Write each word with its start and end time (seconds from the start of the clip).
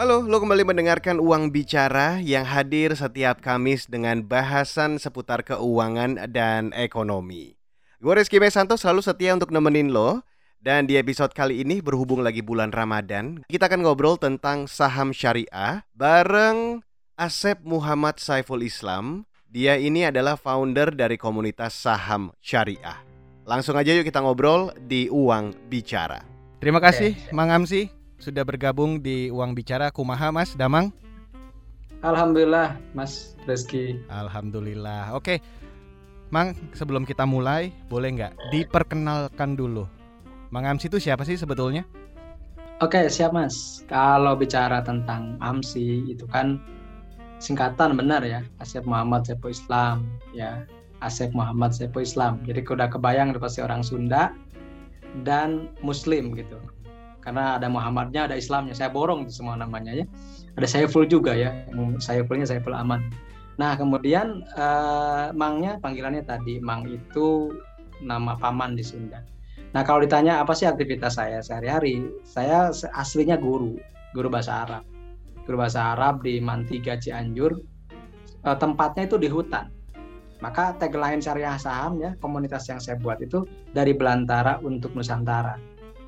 Halo, 0.00 0.24
lo 0.24 0.40
kembali 0.40 0.64
mendengarkan 0.64 1.20
Uang 1.20 1.52
Bicara 1.52 2.24
yang 2.24 2.48
hadir 2.48 2.96
setiap 2.96 3.44
Kamis 3.44 3.84
dengan 3.84 4.24
bahasan 4.24 4.96
seputar 4.96 5.44
keuangan 5.44 6.24
dan 6.32 6.72
ekonomi. 6.72 7.60
Gue 8.00 8.16
Rizky 8.16 8.40
Mesanto 8.40 8.80
selalu 8.80 9.04
setia 9.04 9.36
untuk 9.36 9.52
nemenin 9.52 9.92
lo. 9.92 10.24
Dan 10.56 10.88
di 10.88 10.96
episode 10.96 11.36
kali 11.36 11.60
ini 11.60 11.84
berhubung 11.84 12.24
lagi 12.24 12.40
bulan 12.40 12.72
Ramadan, 12.72 13.44
kita 13.44 13.68
akan 13.68 13.84
ngobrol 13.84 14.16
tentang 14.16 14.64
saham 14.64 15.12
syariah 15.12 15.84
bareng 15.92 16.80
Asep 17.20 17.60
Muhammad 17.60 18.16
Saiful 18.16 18.64
Islam. 18.64 19.28
Dia 19.52 19.76
ini 19.76 20.08
adalah 20.08 20.40
founder 20.40 20.96
dari 20.96 21.20
komunitas 21.20 21.76
saham 21.76 22.32
syariah. 22.40 23.04
Langsung 23.44 23.76
aja 23.76 23.92
yuk 23.92 24.08
kita 24.08 24.24
ngobrol 24.24 24.72
di 24.80 25.12
Uang 25.12 25.52
Bicara. 25.68 26.24
Terima 26.56 26.80
kasih 26.80 27.12
Mang 27.36 27.52
Amsi 27.52 27.99
sudah 28.20 28.44
bergabung 28.44 29.00
di 29.00 29.32
Uang 29.32 29.56
Bicara 29.56 29.88
Kumaha 29.88 30.28
Mas 30.28 30.52
Damang. 30.52 30.92
Alhamdulillah 32.04 32.76
Mas 32.92 33.34
Rizky. 33.48 33.96
Alhamdulillah. 34.12 35.16
Oke. 35.16 35.40
Mang, 36.30 36.54
sebelum 36.78 37.02
kita 37.02 37.26
mulai, 37.26 37.74
boleh 37.90 38.14
nggak 38.14 38.54
diperkenalkan 38.54 39.58
dulu? 39.58 39.90
Mang 40.54 40.62
Amsi 40.62 40.86
itu 40.86 41.02
siapa 41.02 41.26
sih 41.26 41.34
sebetulnya? 41.34 41.82
Oke, 42.78 43.10
siap 43.10 43.34
Mas. 43.34 43.82
Kalau 43.90 44.38
bicara 44.38 44.78
tentang 44.86 45.34
Amsi 45.42 46.06
itu 46.06 46.24
kan 46.30 46.62
singkatan 47.42 47.98
benar 47.98 48.22
ya, 48.22 48.46
Asep 48.62 48.86
Muhammad 48.86 49.26
Sepo 49.26 49.50
Islam 49.50 50.06
ya. 50.30 50.62
Asep 51.00 51.32
Muhammad 51.32 51.72
Sepo 51.72 51.98
Islam. 52.04 52.38
Jadi 52.44 52.62
udah 52.62 52.86
kebayang 52.86 53.34
pasti 53.40 53.64
orang 53.64 53.80
Sunda 53.82 54.30
dan 55.26 55.66
Muslim 55.82 56.36
gitu. 56.36 56.60
Karena 57.20 57.60
ada 57.60 57.68
Muhammadnya, 57.68 58.26
ada 58.26 58.36
Islamnya. 58.36 58.72
Saya 58.72 58.88
borong 58.88 59.28
itu 59.28 59.40
semua 59.44 59.56
namanya 59.56 59.92
ya. 59.92 60.04
Ada 60.56 60.66
Saiful 60.66 61.04
juga 61.04 61.36
ya. 61.36 61.52
Saifulnya 62.00 62.48
Saiful 62.48 62.72
Aman. 62.72 63.12
Nah 63.60 63.76
kemudian 63.76 64.40
uh, 64.56 65.36
Mangnya 65.36 65.76
panggilannya 65.84 66.24
tadi 66.24 66.64
Mang 66.64 66.88
itu 66.88 67.52
nama 68.00 68.32
paman 68.40 68.72
di 68.72 68.80
Sunda. 68.80 69.20
Nah 69.76 69.84
kalau 69.84 70.00
ditanya 70.00 70.40
apa 70.40 70.56
sih 70.56 70.64
aktivitas 70.64 71.20
saya 71.20 71.44
sehari-hari, 71.44 72.08
saya 72.24 72.72
aslinya 72.96 73.36
guru, 73.36 73.76
guru 74.16 74.32
bahasa 74.32 74.64
Arab, 74.66 74.82
guru 75.44 75.60
bahasa 75.60 75.94
Arab 75.94 76.24
di 76.24 76.40
Mantiga 76.40 76.96
Cianjur. 76.96 77.60
E, 78.40 78.48
tempatnya 78.56 79.06
itu 79.06 79.20
di 79.20 79.28
hutan. 79.28 79.68
Maka 80.40 80.72
tagline 80.80 81.20
syariah 81.20 81.60
saham 81.60 82.00
ya 82.00 82.16
komunitas 82.16 82.64
yang 82.72 82.80
saya 82.80 82.96
buat 82.96 83.20
itu 83.20 83.44
dari 83.76 83.92
Belantara 83.92 84.56
untuk 84.64 84.96
Nusantara. 84.96 85.60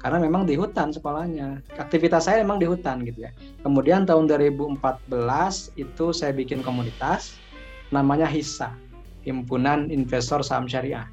Karena 0.03 0.19
memang 0.19 0.43
di 0.43 0.59
hutan 0.59 0.91
sekolahnya. 0.91 1.63
Aktivitas 1.79 2.27
saya 2.27 2.43
memang 2.43 2.59
di 2.59 2.67
hutan 2.67 3.07
gitu 3.07 3.23
ya. 3.23 3.31
Kemudian 3.63 4.03
tahun 4.03 4.27
2014 4.27 4.83
itu 5.79 6.07
saya 6.11 6.35
bikin 6.35 6.59
komunitas 6.67 7.39
namanya 7.95 8.27
HISA, 8.27 8.75
Himpunan 9.23 9.95
Investor 9.95 10.43
Saham 10.43 10.67
Syariah. 10.67 11.07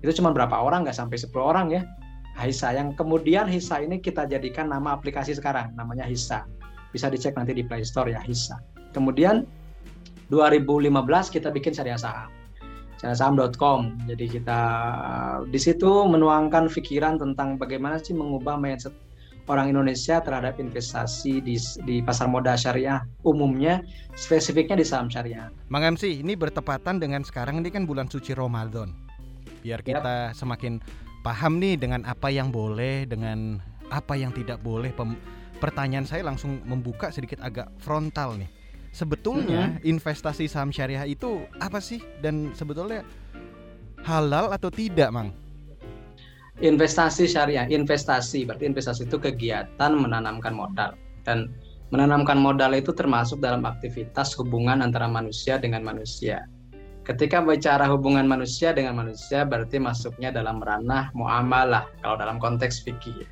Itu 0.00 0.16
cuma 0.16 0.32
berapa 0.32 0.56
orang 0.56 0.88
nggak 0.88 0.96
sampai 0.96 1.20
10 1.20 1.28
orang 1.38 1.68
ya. 1.68 1.84
Hisa 2.32 2.72
yang 2.72 2.96
kemudian 2.96 3.44
Hisa 3.44 3.84
ini 3.84 4.00
kita 4.00 4.24
jadikan 4.24 4.72
nama 4.72 4.96
aplikasi 4.96 5.36
sekarang 5.36 5.76
namanya 5.76 6.08
Hisa. 6.08 6.48
Bisa 6.88 7.12
dicek 7.12 7.36
nanti 7.36 7.52
di 7.52 7.60
Play 7.60 7.84
Store 7.84 8.08
ya 8.08 8.24
Hisa. 8.24 8.56
Kemudian 8.96 9.44
2015 10.32 10.88
kita 11.28 11.52
bikin 11.52 11.76
syariah 11.76 12.00
saham 12.00 12.32
saham.com 13.02 13.98
jadi 14.06 14.24
kita 14.38 14.60
di 15.50 15.58
situ 15.58 16.06
menuangkan 16.06 16.70
pikiran 16.70 17.18
tentang 17.18 17.58
bagaimana 17.58 17.98
sih 17.98 18.14
mengubah 18.14 18.54
mindset 18.54 18.94
orang 19.50 19.74
Indonesia 19.74 20.22
terhadap 20.22 20.62
investasi 20.62 21.42
di, 21.42 21.58
di 21.82 21.98
pasar 22.00 22.30
modal 22.30 22.54
syariah 22.54 23.02
umumnya 23.26 23.82
spesifiknya 24.14 24.78
di 24.78 24.86
saham 24.86 25.10
syariah. 25.10 25.50
Mang 25.66 25.82
MC, 25.82 26.22
ini 26.22 26.38
bertepatan 26.38 27.02
dengan 27.02 27.26
sekarang 27.26 27.58
ini 27.58 27.68
kan 27.68 27.84
bulan 27.84 28.06
suci 28.06 28.32
Ramadan 28.32 28.94
biar 29.62 29.80
kita 29.80 30.34
yep. 30.34 30.36
semakin 30.36 30.82
paham 31.22 31.62
nih 31.62 31.78
dengan 31.78 32.02
apa 32.02 32.28
yang 32.28 32.50
boleh 32.50 33.06
dengan 33.06 33.62
apa 33.94 34.18
yang 34.18 34.34
tidak 34.34 34.58
boleh 34.60 34.90
Pem 34.90 35.14
pertanyaan 35.62 36.02
saya 36.02 36.26
langsung 36.26 36.58
membuka 36.66 37.14
sedikit 37.14 37.38
agak 37.38 37.70
frontal 37.78 38.34
nih 38.34 38.50
sebetulnya 38.92 39.72
mm 39.72 39.72
-hmm. 39.80 39.90
investasi 39.96 40.44
saham 40.46 40.70
syariah 40.70 41.08
itu 41.08 41.42
apa 41.58 41.80
sih 41.80 41.98
dan 42.20 42.52
sebetulnya 42.52 43.02
halal 44.04 44.52
atau 44.52 44.68
tidak 44.68 45.08
mang 45.10 45.32
investasi 46.60 47.26
syariah 47.26 47.66
investasi 47.66 48.44
berarti 48.44 48.68
investasi 48.68 49.08
itu 49.08 49.16
kegiatan 49.16 49.90
menanamkan 49.96 50.52
modal 50.52 50.92
dan 51.24 51.48
menanamkan 51.88 52.36
modal 52.36 52.76
itu 52.76 52.92
termasuk 52.92 53.40
dalam 53.40 53.64
aktivitas 53.64 54.36
hubungan 54.36 54.84
antara 54.84 55.08
manusia 55.08 55.56
dengan 55.56 55.82
manusia 55.82 56.44
Ketika 57.02 57.42
bicara 57.42 57.90
hubungan 57.90 58.30
manusia 58.30 58.70
dengan 58.70 58.94
manusia 58.94 59.42
berarti 59.42 59.82
masuknya 59.82 60.30
dalam 60.30 60.62
ranah 60.62 61.10
muamalah 61.18 61.90
kalau 61.98 62.14
dalam 62.14 62.38
konteks 62.38 62.86
fikih. 62.86 63.26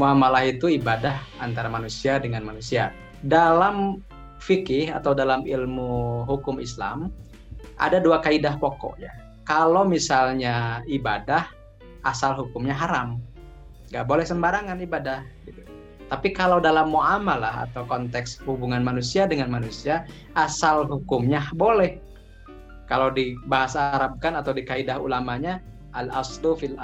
Muamalah 0.00 0.48
itu 0.48 0.72
ibadah 0.72 1.20
antara 1.36 1.68
manusia 1.68 2.16
dengan 2.16 2.40
manusia. 2.40 2.88
Dalam 3.20 4.00
fikih 4.42 4.90
atau 4.90 5.14
dalam 5.14 5.46
ilmu 5.46 6.26
hukum 6.26 6.58
Islam 6.58 7.14
ada 7.78 8.02
dua 8.02 8.18
kaidah 8.18 8.58
pokok 8.58 8.98
ya. 8.98 9.14
Kalau 9.46 9.86
misalnya 9.86 10.82
ibadah 10.86 11.46
asal 12.02 12.34
hukumnya 12.34 12.74
haram, 12.74 13.22
nggak 13.90 14.06
boleh 14.06 14.26
sembarangan 14.26 14.78
ibadah. 14.82 15.22
Gitu. 15.46 15.62
Tapi 16.10 16.28
kalau 16.34 16.60
dalam 16.60 16.92
muamalah 16.92 17.70
atau 17.70 17.86
konteks 17.88 18.42
hubungan 18.44 18.84
manusia 18.84 19.24
dengan 19.24 19.48
manusia 19.48 20.04
asal 20.36 20.84
hukumnya 20.84 21.40
boleh 21.56 21.96
kalau 22.84 23.08
di 23.08 23.32
bahasa 23.48 23.96
Arab 23.96 24.20
kan 24.20 24.36
atau 24.36 24.52
di 24.52 24.66
kaidah 24.68 25.00
ulamanya 25.00 25.64
al 25.96 26.12
aslu 26.12 26.52
fil 26.52 26.76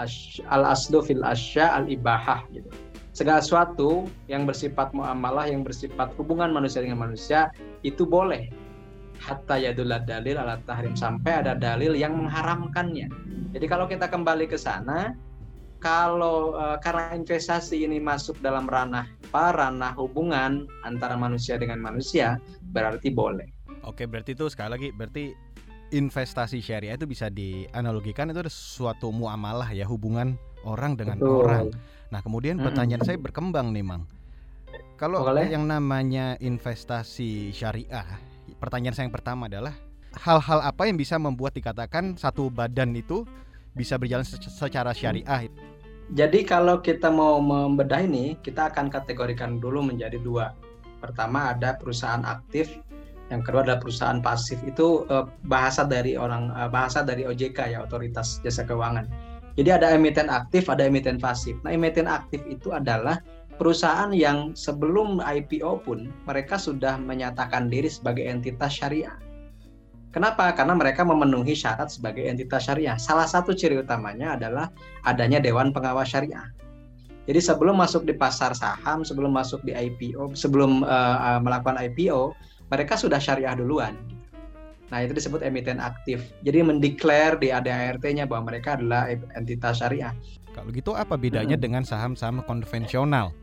al 0.48 0.64
aslu 0.64 1.04
fil 1.04 1.20
asya 1.20 1.76
al 1.76 1.84
ibahah 1.92 2.40
gitu. 2.56 2.72
Segala 3.18 3.42
sesuatu 3.42 4.06
yang 4.30 4.46
bersifat 4.46 4.94
muamalah 4.94 5.50
yang 5.50 5.66
bersifat 5.66 6.14
hubungan 6.14 6.54
manusia 6.54 6.86
dengan 6.86 7.02
manusia 7.02 7.50
itu 7.82 8.06
boleh 8.06 8.46
hatta 9.18 9.58
yadul 9.58 9.90
dalil 10.06 10.38
ala 10.38 10.62
tahrim 10.62 10.94
sampai 10.94 11.42
ada 11.42 11.58
dalil 11.58 11.98
yang 11.98 12.14
mengharamkannya. 12.14 13.10
Jadi 13.58 13.66
kalau 13.66 13.90
kita 13.90 14.06
kembali 14.06 14.46
ke 14.46 14.54
sana 14.54 15.18
kalau 15.82 16.54
uh, 16.54 16.78
karena 16.78 17.18
investasi 17.18 17.82
ini 17.82 17.98
masuk 17.98 18.38
dalam 18.38 18.70
ranah 18.70 19.10
ranah 19.34 19.98
hubungan 19.98 20.70
antara 20.86 21.18
manusia 21.18 21.58
dengan 21.58 21.82
manusia 21.82 22.38
berarti 22.70 23.10
boleh. 23.10 23.50
Oke, 23.82 24.06
berarti 24.06 24.38
itu 24.38 24.46
sekali 24.46 24.78
lagi 24.78 24.88
berarti 24.94 25.34
investasi 25.90 26.62
syariah 26.62 26.94
itu 26.94 27.10
bisa 27.10 27.26
dianalogikan 27.34 28.30
itu 28.30 28.46
ada 28.46 28.52
suatu 28.52 29.10
muamalah 29.10 29.74
ya 29.74 29.90
hubungan 29.90 30.38
orang 30.62 30.94
dengan 30.94 31.18
Betul. 31.18 31.42
orang. 31.42 31.66
Nah 32.08 32.20
kemudian 32.24 32.56
pertanyaan 32.56 33.04
hmm. 33.04 33.08
saya 33.08 33.18
berkembang 33.20 33.72
nih 33.72 33.84
mang. 33.84 34.04
Kalau 34.98 35.22
Boleh. 35.22 35.46
yang 35.46 35.64
namanya 35.64 36.34
investasi 36.42 37.54
syariah, 37.54 38.18
pertanyaan 38.58 38.94
saya 38.96 39.06
yang 39.06 39.14
pertama 39.14 39.46
adalah 39.46 39.72
hal-hal 40.18 40.58
apa 40.64 40.90
yang 40.90 40.98
bisa 40.98 41.14
membuat 41.20 41.54
dikatakan 41.54 42.18
satu 42.18 42.50
badan 42.50 42.90
itu 42.98 43.22
bisa 43.78 43.94
berjalan 43.94 44.26
secara 44.26 44.90
syariah? 44.90 45.46
Jadi 46.08 46.42
kalau 46.42 46.80
kita 46.80 47.12
mau 47.12 47.38
membedah 47.38 48.00
ini, 48.00 48.34
kita 48.40 48.72
akan 48.72 48.88
kategorikan 48.88 49.60
dulu 49.60 49.84
menjadi 49.84 50.18
dua. 50.18 50.56
Pertama 50.98 51.54
ada 51.54 51.78
perusahaan 51.78 52.24
aktif 52.26 52.80
yang 53.28 53.44
kedua 53.44 53.60
adalah 53.60 53.80
perusahaan 53.80 54.20
pasif 54.24 54.56
itu 54.64 55.04
uh, 55.12 55.28
bahasa 55.44 55.84
dari 55.84 56.16
orang 56.16 56.48
uh, 56.52 56.68
bahasa 56.68 57.04
dari 57.04 57.28
OJK 57.28 57.76
ya 57.76 57.84
otoritas 57.84 58.40
jasa 58.40 58.64
keuangan 58.64 59.04
jadi 59.58 59.82
ada 59.82 59.90
emiten 59.98 60.30
aktif 60.30 60.70
ada 60.70 60.86
emiten 60.86 61.18
pasif 61.18 61.58
nah 61.66 61.74
emiten 61.74 62.06
aktif 62.06 62.38
itu 62.46 62.70
adalah 62.70 63.18
perusahaan 63.58 64.14
yang 64.14 64.54
sebelum 64.54 65.18
IPO 65.18 65.82
pun 65.82 66.14
mereka 66.30 66.54
sudah 66.54 66.94
menyatakan 66.94 67.66
diri 67.66 67.90
sebagai 67.90 68.22
entitas 68.22 68.78
syariah 68.78 69.18
Kenapa? 70.08 70.48
Karena 70.56 70.72
mereka 70.72 71.04
memenuhi 71.04 71.52
syarat 71.52 71.92
sebagai 71.92 72.24
entitas 72.24 72.64
syariah. 72.64 72.96
Salah 72.96 73.28
satu 73.28 73.52
ciri 73.52 73.76
utamanya 73.76 74.40
adalah 74.40 74.72
adanya 75.04 75.36
dewan 75.36 75.68
pengawas 75.68 76.08
syariah. 76.08 76.48
Jadi 77.28 77.44
sebelum 77.44 77.76
masuk 77.76 78.08
di 78.08 78.16
pasar 78.16 78.56
saham, 78.56 79.04
sebelum 79.04 79.36
masuk 79.36 79.60
di 79.60 79.76
IPO, 79.76 80.32
sebelum 80.32 80.80
uh, 80.80 81.36
melakukan 81.44 81.76
IPO, 81.76 82.32
mereka 82.72 82.96
sudah 82.96 83.20
syariah 83.20 83.52
duluan. 83.52 84.00
Nah, 84.88 85.04
itu 85.04 85.12
disebut 85.12 85.44
emiten 85.44 85.78
aktif. 85.78 86.32
Jadi 86.42 86.64
mendeklar 86.64 87.36
di 87.36 87.52
ADART-nya 87.52 88.24
bahwa 88.24 88.48
mereka 88.52 88.80
adalah 88.80 89.08
entitas 89.36 89.84
syariah. 89.84 90.16
Kalau 90.56 90.72
gitu 90.72 90.96
apa 90.96 91.14
bedanya 91.20 91.60
hmm. 91.60 91.64
dengan 91.64 91.82
saham-saham 91.84 92.40
konvensional? 92.48 93.36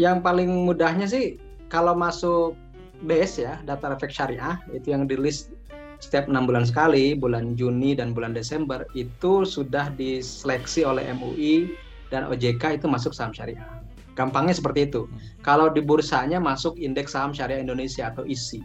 Yang 0.00 0.24
paling 0.24 0.50
mudahnya 0.64 1.04
sih 1.04 1.36
kalau 1.68 1.92
masuk 1.92 2.56
BS 3.04 3.38
ya, 3.38 3.54
data 3.62 3.94
efek 3.94 4.10
syariah, 4.10 4.58
itu 4.74 4.90
yang 4.90 5.06
di 5.06 5.14
list 5.14 5.54
setiap 5.98 6.30
enam 6.30 6.46
bulan 6.46 6.66
sekali, 6.66 7.14
bulan 7.14 7.58
Juni 7.58 7.94
dan 7.94 8.14
bulan 8.14 8.34
Desember, 8.34 8.86
itu 8.94 9.42
sudah 9.46 9.90
diseleksi 9.94 10.86
oleh 10.86 11.06
MUI 11.14 11.74
dan 12.08 12.26
OJK 12.30 12.80
itu 12.82 12.86
masuk 12.88 13.12
saham 13.12 13.34
syariah. 13.34 13.62
Gampangnya 14.14 14.56
seperti 14.56 14.90
itu. 14.90 15.06
Hmm. 15.06 15.18
Kalau 15.46 15.66
di 15.70 15.78
bursanya 15.78 16.42
masuk 16.42 16.74
indeks 16.78 17.14
saham 17.14 17.30
syariah 17.30 17.62
Indonesia 17.62 18.10
atau 18.10 18.26
ISI. 18.26 18.62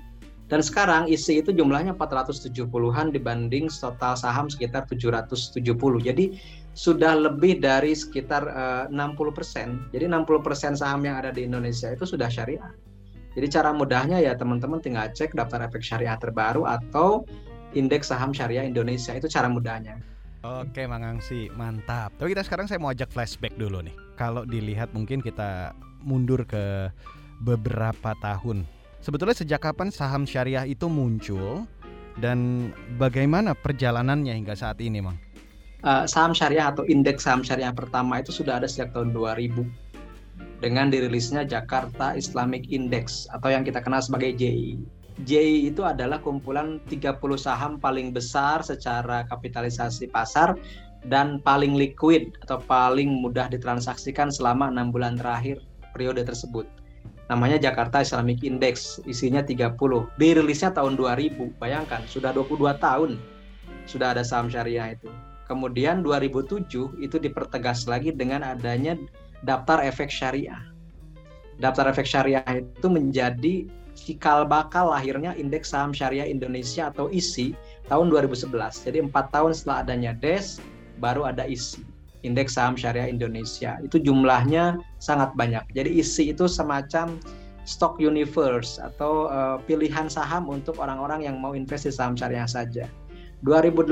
Dan 0.52 0.60
sekarang 0.60 1.08
ISI 1.08 1.40
itu 1.40 1.56
jumlahnya 1.56 1.96
470-an 1.96 3.16
dibanding 3.16 3.72
total 3.72 4.14
saham 4.20 4.52
sekitar 4.52 4.86
770. 4.86 5.64
Jadi 6.04 6.36
sudah 6.74 7.16
lebih 7.16 7.62
dari 7.62 7.94
sekitar 7.94 8.44
uh, 8.50 8.86
60 8.92 9.38
persen. 9.38 9.68
Jadi 9.96 10.10
60 10.10 10.46
persen 10.46 10.74
saham 10.76 11.06
yang 11.06 11.22
ada 11.22 11.32
di 11.32 11.48
Indonesia 11.48 11.90
itu 11.90 12.04
sudah 12.04 12.28
syariah. 12.28 12.74
Jadi 13.34 13.48
cara 13.50 13.74
mudahnya 13.74 14.22
ya 14.22 14.38
teman-teman 14.38 14.78
tinggal 14.78 15.10
cek 15.10 15.34
daftar 15.34 15.66
efek 15.66 15.82
syariah 15.82 16.18
terbaru 16.22 16.70
atau 16.70 17.26
indeks 17.74 18.14
saham 18.14 18.30
syariah 18.30 18.66
Indonesia 18.66 19.18
itu 19.18 19.26
cara 19.26 19.50
mudahnya. 19.50 19.98
Oke 20.44 20.86
Mang 20.86 21.08
Angsi, 21.08 21.48
mantap. 21.56 22.14
Tapi 22.20 22.36
kita 22.36 22.44
sekarang 22.44 22.68
saya 22.68 22.78
mau 22.78 22.92
ajak 22.92 23.10
flashback 23.10 23.56
dulu 23.56 23.80
nih. 23.80 23.96
Kalau 24.20 24.44
dilihat 24.46 24.92
mungkin 24.92 25.24
kita 25.24 25.74
mundur 26.04 26.44
ke 26.46 26.92
beberapa 27.42 28.14
tahun. 28.22 28.68
Sebetulnya 29.04 29.36
sejak 29.36 29.68
kapan 29.68 29.92
saham 29.92 30.24
syariah 30.24 30.64
itu 30.64 30.88
muncul 30.88 31.68
dan 32.24 32.72
bagaimana 32.96 33.52
perjalanannya 33.52 34.32
hingga 34.32 34.56
saat 34.56 34.80
ini, 34.80 35.04
Mang? 35.04 35.20
Uh, 35.84 36.08
saham 36.08 36.32
syariah 36.32 36.72
atau 36.72 36.88
indeks 36.88 37.28
saham 37.28 37.44
syariah 37.44 37.76
pertama 37.76 38.24
itu 38.24 38.32
sudah 38.32 38.64
ada 38.64 38.68
sejak 38.72 38.96
tahun 38.96 39.12
2000 39.12 39.60
dengan 40.64 40.88
dirilisnya 40.88 41.44
Jakarta 41.44 42.16
Islamic 42.16 42.72
Index 42.72 43.28
atau 43.36 43.52
yang 43.52 43.68
kita 43.68 43.84
kenal 43.84 44.00
sebagai 44.00 44.32
JI. 44.40 44.80
JI 45.28 45.68
itu 45.68 45.84
adalah 45.84 46.24
kumpulan 46.24 46.80
30 46.88 47.20
saham 47.36 47.84
paling 47.84 48.16
besar 48.16 48.64
secara 48.64 49.28
kapitalisasi 49.28 50.08
pasar 50.16 50.56
dan 51.12 51.44
paling 51.44 51.76
liquid 51.76 52.32
atau 52.48 52.64
paling 52.64 53.20
mudah 53.20 53.52
ditransaksikan 53.52 54.32
selama 54.32 54.72
enam 54.72 54.96
bulan 54.96 55.20
terakhir 55.20 55.60
periode 55.92 56.24
tersebut. 56.24 56.64
Namanya 57.32 57.56
Jakarta 57.56 58.04
Islamic 58.04 58.44
Index, 58.44 59.00
isinya 59.08 59.40
30. 59.40 59.80
Dirilisnya 60.20 60.76
tahun 60.76 61.00
2000, 61.00 61.56
bayangkan 61.56 62.04
sudah 62.08 62.36
22 62.36 62.76
tahun 62.84 63.16
sudah 63.88 64.16
ada 64.16 64.24
saham 64.24 64.52
syariah 64.52 64.96
itu. 64.96 65.08
Kemudian 65.48 66.04
2007 66.04 66.68
itu 67.04 67.18
dipertegas 67.20 67.88
lagi 67.88 68.16
dengan 68.16 68.44
adanya 68.44 68.96
daftar 69.44 69.84
efek 69.84 70.08
syariah. 70.08 70.60
Daftar 71.60 71.92
efek 71.92 72.08
syariah 72.08 72.64
itu 72.64 72.88
menjadi 72.88 73.68
cikal 73.94 74.50
bakal 74.50 74.90
lahirnya 74.90 75.38
Indeks 75.38 75.70
Saham 75.70 75.94
Syariah 75.94 76.26
Indonesia 76.26 76.90
atau 76.90 77.14
ISI 77.14 77.54
tahun 77.88 78.10
2011. 78.10 78.50
Jadi 78.84 78.98
empat 79.06 79.30
tahun 79.30 79.54
setelah 79.54 79.86
adanya 79.86 80.12
DES, 80.18 80.58
baru 80.98 81.30
ada 81.30 81.46
ISI. 81.46 81.93
Indeks 82.24 82.56
Saham 82.56 82.76
Syariah 82.80 83.12
Indonesia. 83.12 83.80
Itu 83.84 84.00
jumlahnya 84.00 84.80
sangat 85.00 85.36
banyak. 85.36 85.64
Jadi 85.76 86.00
ISI 86.00 86.32
itu 86.32 86.48
semacam 86.48 87.20
stock 87.64 88.00
universe 88.00 88.80
atau 88.80 89.32
uh, 89.32 89.60
pilihan 89.64 90.12
saham 90.12 90.52
untuk 90.52 90.80
orang-orang 90.80 91.24
yang 91.24 91.40
mau 91.40 91.56
investasi 91.56 91.96
saham 91.96 92.16
syariah 92.16 92.48
saja. 92.48 92.88
2018 93.44 93.92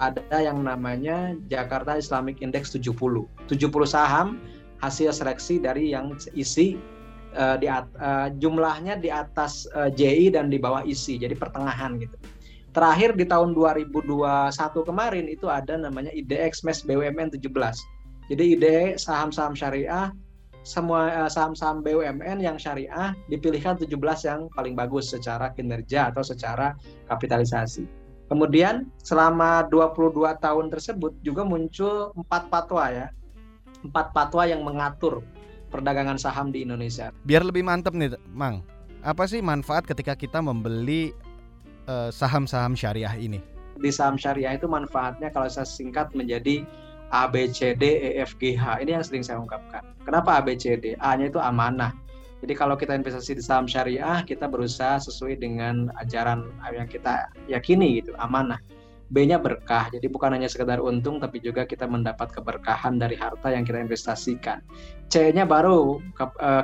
ada 0.00 0.38
yang 0.40 0.64
namanya 0.64 1.36
Jakarta 1.52 2.00
Islamic 2.00 2.40
Index 2.40 2.72
70. 2.72 3.28
70 3.48 3.68
saham 3.84 4.40
hasil 4.80 5.12
seleksi 5.12 5.60
dari 5.60 5.92
yang 5.92 6.16
isi 6.32 6.80
uh, 7.36 7.60
di 7.60 7.68
uh, 7.68 8.32
jumlahnya 8.40 9.00
di 9.00 9.12
atas 9.12 9.68
uh, 9.76 9.92
JI 9.92 10.32
dan 10.32 10.48
di 10.48 10.56
bawah 10.56 10.80
isi. 10.84 11.20
Jadi 11.20 11.36
pertengahan 11.36 12.00
gitu. 12.00 12.16
Terakhir 12.74 13.14
di 13.14 13.22
tahun 13.22 13.54
2021 13.54 14.02
kemarin 14.82 15.30
itu 15.30 15.46
ada 15.46 15.78
namanya 15.78 16.10
IDX 16.10 16.66
MES 16.66 16.82
BUMN 16.82 17.30
17. 17.30 17.46
Jadi 18.34 18.44
ide 18.58 18.98
saham-saham 18.98 19.54
syariah 19.54 20.10
semua 20.66 21.30
saham-saham 21.30 21.86
BUMN 21.86 22.42
yang 22.42 22.58
syariah 22.58 23.14
dipilihkan 23.30 23.78
17 23.78 23.94
yang 24.26 24.50
paling 24.58 24.74
bagus 24.74 25.14
secara 25.14 25.54
kinerja 25.54 26.10
atau 26.10 26.26
secara 26.26 26.74
kapitalisasi. 27.06 27.86
Kemudian 28.26 28.90
selama 29.06 29.70
22 29.70 30.34
tahun 30.42 30.66
tersebut 30.74 31.14
juga 31.22 31.46
muncul 31.46 32.10
empat 32.18 32.50
fatwa 32.50 32.90
ya. 32.90 33.06
Empat 33.86 34.10
fatwa 34.10 34.50
yang 34.50 34.66
mengatur 34.66 35.22
perdagangan 35.70 36.18
saham 36.18 36.50
di 36.50 36.66
Indonesia. 36.66 37.14
Biar 37.22 37.46
lebih 37.46 37.62
mantap 37.62 37.94
nih, 37.94 38.18
Mang. 38.34 38.66
Apa 39.04 39.28
sih 39.30 39.44
manfaat 39.44 39.84
ketika 39.84 40.16
kita 40.16 40.40
membeli 40.40 41.12
saham-saham 42.12 42.72
syariah 42.76 43.14
ini? 43.16 43.40
Di 43.78 43.90
saham 43.90 44.16
syariah 44.16 44.56
itu 44.56 44.70
manfaatnya 44.70 45.28
kalau 45.34 45.50
saya 45.50 45.66
singkat 45.66 46.14
menjadi 46.14 46.64
A, 47.12 47.30
B, 47.30 47.46
C, 47.50 47.76
D, 47.78 47.84
E, 48.00 48.10
F, 48.22 48.34
G, 48.40 48.58
H. 48.58 48.82
Ini 48.82 48.98
yang 48.98 49.04
sering 49.06 49.22
saya 49.22 49.38
ungkapkan. 49.38 49.84
Kenapa 50.02 50.38
A, 50.38 50.40
B, 50.42 50.58
C, 50.58 50.74
D? 50.74 50.98
A-nya 50.98 51.30
itu 51.30 51.38
amanah. 51.38 51.94
Jadi 52.44 52.52
kalau 52.58 52.76
kita 52.76 52.92
investasi 52.92 53.38
di 53.38 53.42
saham 53.44 53.64
syariah, 53.64 54.20
kita 54.26 54.44
berusaha 54.44 55.00
sesuai 55.00 55.40
dengan 55.40 55.88
ajaran 55.96 56.44
yang 56.74 56.84
kita 56.84 57.24
yakini 57.48 58.04
gitu, 58.04 58.12
amanah. 58.20 58.60
B-nya 59.12 59.38
berkah. 59.38 59.88
Jadi 59.92 60.10
bukan 60.10 60.34
hanya 60.34 60.48
sekedar 60.48 60.80
untung 60.80 61.20
tapi 61.20 61.38
juga 61.38 61.68
kita 61.68 61.84
mendapat 61.84 62.34
keberkahan 62.34 62.98
dari 62.98 63.14
harta 63.14 63.52
yang 63.52 63.62
kita 63.62 63.78
investasikan. 63.80 64.64
C-nya 65.12 65.44
baru 65.44 66.00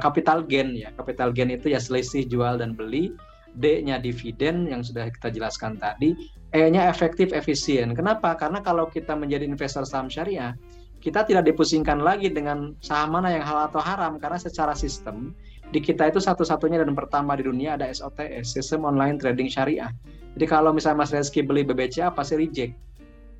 capital 0.02 0.42
eh, 0.42 0.46
gain 0.48 0.68
ya. 0.74 0.88
Capital 0.98 1.30
gain 1.30 1.52
itu 1.52 1.70
ya 1.70 1.78
selisih 1.78 2.26
jual 2.26 2.58
dan 2.58 2.74
beli. 2.74 3.12
D-nya 3.58 3.98
dividen 3.98 4.70
yang 4.70 4.84
sudah 4.84 5.10
kita 5.10 5.32
jelaskan 5.34 5.80
tadi. 5.80 6.14
E-nya 6.50 6.90
efektif 6.90 7.30
efisien. 7.30 7.94
Kenapa? 7.94 8.34
Karena 8.34 8.58
kalau 8.62 8.90
kita 8.90 9.14
menjadi 9.14 9.46
investor 9.46 9.86
saham 9.86 10.10
syariah, 10.10 10.54
kita 11.00 11.24
tidak 11.24 11.48
dipusingkan 11.48 12.02
lagi 12.02 12.28
dengan 12.28 12.76
saham 12.84 13.16
mana 13.16 13.32
yang 13.32 13.44
halal 13.46 13.72
atau 13.72 13.80
haram 13.80 14.20
karena 14.20 14.36
secara 14.36 14.76
sistem 14.76 15.32
di 15.70 15.78
kita 15.78 16.10
itu 16.10 16.18
satu-satunya 16.18 16.82
dan 16.82 16.92
pertama 16.92 17.38
di 17.38 17.46
dunia 17.46 17.78
ada 17.78 17.86
SOTS, 17.88 18.58
Sistem 18.58 18.84
Online 18.84 19.16
Trading 19.16 19.46
Syariah. 19.46 19.94
Jadi 20.34 20.46
kalau 20.50 20.74
misalnya 20.74 21.06
Mas 21.06 21.14
Reski 21.14 21.46
beli 21.46 21.62
BBCA 21.62 22.10
pasti 22.10 22.34
reject, 22.34 22.74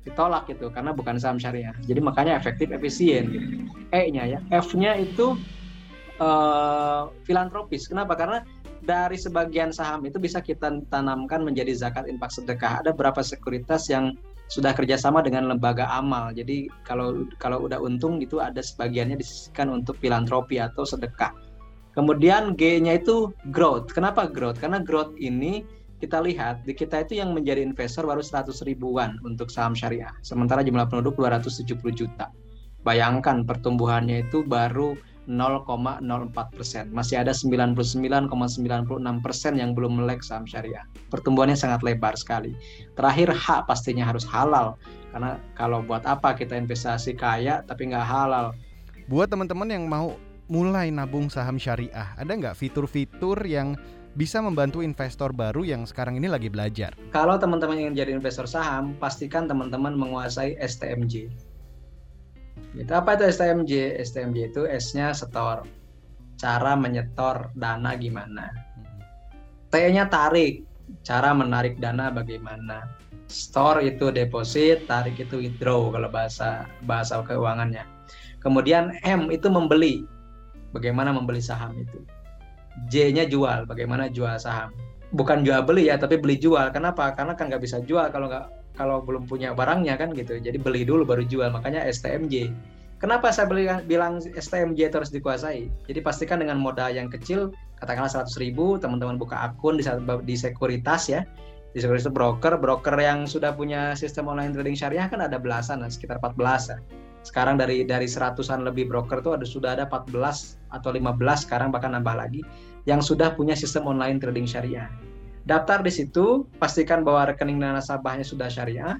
ditolak 0.07 0.47
gitu 0.47 0.71
karena 0.71 0.95
bukan 0.95 1.19
saham 1.19 1.37
syariah. 1.37 1.75
Jadi 1.85 1.99
makanya 1.99 2.39
efektif 2.39 2.71
efisien 2.71 3.29
gitu. 3.29 3.47
E-nya 3.91 4.23
ya, 4.25 4.39
F-nya 4.63 4.95
itu 4.97 5.35
uh, 6.23 7.11
filantropis. 7.27 7.91
Kenapa? 7.91 8.15
Karena 8.15 8.41
dari 8.81 9.17
sebagian 9.17 9.69
saham 9.69 10.05
itu 10.09 10.17
bisa 10.17 10.41
kita 10.41 10.81
tanamkan 10.89 11.45
menjadi 11.45 11.73
zakat 11.77 12.09
infak 12.09 12.33
sedekah. 12.33 12.81
Ada 12.81 12.91
beberapa 12.93 13.21
sekuritas 13.21 13.87
yang 13.87 14.17
sudah 14.51 14.75
kerjasama 14.75 15.23
dengan 15.23 15.47
lembaga 15.47 15.87
amal. 15.87 16.35
Jadi 16.35 16.67
kalau 16.83 17.23
kalau 17.39 17.63
udah 17.69 17.79
untung 17.79 18.19
itu 18.19 18.43
ada 18.43 18.59
sebagiannya 18.59 19.15
disisikan 19.15 19.71
untuk 19.71 19.95
filantropi 20.01 20.59
atau 20.59 20.83
sedekah. 20.83 21.31
Kemudian 21.95 22.55
G-nya 22.55 22.99
itu 22.99 23.31
growth. 23.51 23.91
Kenapa 23.95 24.27
growth? 24.27 24.59
Karena 24.59 24.83
growth 24.83 25.15
ini 25.19 25.63
kita 26.01 26.17
lihat 26.23 26.65
di 26.65 26.73
kita 26.73 27.05
itu 27.05 27.21
yang 27.21 27.31
menjadi 27.31 27.61
investor 27.61 28.09
baru 28.09 28.25
100 28.25 28.51
ribuan 28.65 29.21
untuk 29.21 29.53
saham 29.53 29.77
syariah. 29.77 30.11
Sementara 30.25 30.65
jumlah 30.65 30.89
penduduk 30.89 31.19
270 31.19 31.77
juta. 31.93 32.33
Bayangkan 32.81 33.45
pertumbuhannya 33.45 34.25
itu 34.25 34.41
baru 34.41 34.97
0,04 35.31 36.35
persen. 36.51 36.91
Masih 36.91 37.23
ada 37.23 37.31
99,96 37.31 38.27
persen 39.23 39.53
yang 39.55 39.71
belum 39.71 40.03
melek 40.03 40.19
saham 40.19 40.43
syariah. 40.43 40.83
Pertumbuhannya 41.07 41.55
sangat 41.55 41.79
lebar 41.81 42.19
sekali. 42.19 42.51
Terakhir 42.99 43.31
H 43.31 43.63
pastinya 43.63 44.03
harus 44.03 44.27
halal. 44.27 44.75
Karena 45.15 45.39
kalau 45.55 45.79
buat 45.79 46.03
apa 46.03 46.35
kita 46.35 46.59
investasi 46.59 47.15
kaya 47.15 47.63
tapi 47.63 47.87
nggak 47.87 48.03
halal. 48.03 48.51
Buat 49.07 49.31
teman-teman 49.31 49.71
yang 49.71 49.87
mau 49.87 50.19
mulai 50.51 50.91
nabung 50.91 51.31
saham 51.31 51.55
syariah? 51.55 52.11
Ada 52.19 52.31
nggak 52.35 52.55
fitur-fitur 52.59 53.39
yang 53.47 53.79
bisa 54.11 54.43
membantu 54.43 54.83
investor 54.83 55.31
baru 55.31 55.63
yang 55.63 55.87
sekarang 55.87 56.19
ini 56.19 56.27
lagi 56.27 56.51
belajar? 56.51 56.91
Kalau 57.15 57.39
teman-teman 57.39 57.79
ingin 57.79 57.95
jadi 57.95 58.11
investor 58.11 58.43
saham, 58.43 58.91
pastikan 58.99 59.47
teman-teman 59.47 59.95
menguasai 59.95 60.59
STMJ. 60.59 61.31
Itu 62.75 62.91
apa 62.95 63.19
itu 63.19 63.27
STMJ? 63.27 63.99
STMJ 63.99 64.55
itu 64.55 64.61
S-nya 64.63 65.11
setor. 65.11 65.67
Cara 66.39 66.73
menyetor 66.79 67.51
dana 67.53 67.93
gimana? 67.99 68.47
T-nya 69.71 70.07
tarik. 70.07 70.63
Cara 71.03 71.31
menarik 71.35 71.79
dana 71.79 72.11
bagaimana? 72.11 72.87
Store 73.31 73.79
itu 73.79 74.11
deposit, 74.11 74.87
tarik 74.91 75.15
itu 75.15 75.39
withdraw 75.39 75.87
kalau 75.87 76.11
bahasa 76.11 76.67
bahasa 76.83 77.23
keuangannya. 77.23 77.87
Kemudian 78.43 78.91
M 79.07 79.31
itu 79.31 79.47
membeli 79.47 80.03
bagaimana 80.75 81.15
membeli 81.15 81.39
saham 81.39 81.71
itu. 81.79 82.03
J-nya 82.91 83.27
jual, 83.27 83.67
bagaimana 83.67 84.11
jual 84.11 84.35
saham. 84.35 84.75
Bukan 85.15 85.43
jual 85.43 85.63
beli 85.63 85.91
ya, 85.91 85.99
tapi 85.99 86.19
beli 86.19 86.39
jual. 86.39 86.71
Kenapa? 86.71 87.11
Karena 87.15 87.35
kan 87.35 87.51
nggak 87.51 87.63
bisa 87.63 87.83
jual 87.83 88.07
kalau 88.11 88.31
nggak 88.31 88.60
kalau 88.75 89.03
belum 89.03 89.27
punya 89.27 89.51
barangnya 89.51 89.99
kan 89.99 90.15
gitu. 90.15 90.39
Jadi 90.39 90.57
beli 90.59 90.87
dulu 90.87 91.03
baru 91.03 91.23
jual. 91.25 91.51
Makanya 91.51 91.83
STMJ. 91.87 92.51
Kenapa 93.01 93.33
saya 93.33 93.49
beli, 93.49 93.65
bilang 93.89 94.21
STMJ 94.21 94.93
harus 94.93 95.09
dikuasai? 95.09 95.67
Jadi 95.89 95.99
pastikan 96.05 96.37
dengan 96.37 96.61
modal 96.61 96.93
yang 96.93 97.09
kecil, 97.09 97.49
katakanlah 97.81 98.13
100 98.13 98.37
ribu, 98.37 98.77
teman-teman 98.77 99.17
buka 99.17 99.41
akun 99.41 99.81
di, 99.81 99.83
di 100.25 100.35
sekuritas 100.37 101.09
ya. 101.09 101.25
Di 101.73 101.81
sekuritas 101.81 102.13
broker, 102.13 102.61
broker 102.61 102.93
yang 103.01 103.25
sudah 103.25 103.57
punya 103.57 103.97
sistem 103.97 104.29
online 104.29 104.53
trading 104.53 104.77
syariah 104.77 105.09
kan 105.09 105.23
ada 105.23 105.41
belasan, 105.41 105.81
sekitar 105.89 106.21
14 106.21 106.77
ya 106.77 106.77
sekarang 107.21 107.53
dari 107.57 107.85
dari 107.85 108.09
seratusan 108.09 108.65
lebih 108.65 108.89
broker 108.89 109.21
tuh 109.21 109.37
ada 109.37 109.45
sudah 109.45 109.77
ada 109.77 109.85
14 109.85 110.57
atau 110.73 110.89
15 110.89 111.21
sekarang 111.45 111.69
bahkan 111.69 111.93
nambah 111.93 112.17
lagi 112.17 112.41
yang 112.89 112.97
sudah 112.97 113.37
punya 113.37 113.53
sistem 113.53 113.85
online 113.85 114.17
trading 114.17 114.49
syariah. 114.49 114.89
Daftar 115.51 115.83
di 115.83 115.91
situ, 115.91 116.47
pastikan 116.63 117.03
bahwa 117.03 117.27
rekening 117.27 117.59
dan 117.59 117.75
nasabahnya 117.75 118.23
sudah 118.23 118.47
syariah. 118.47 118.95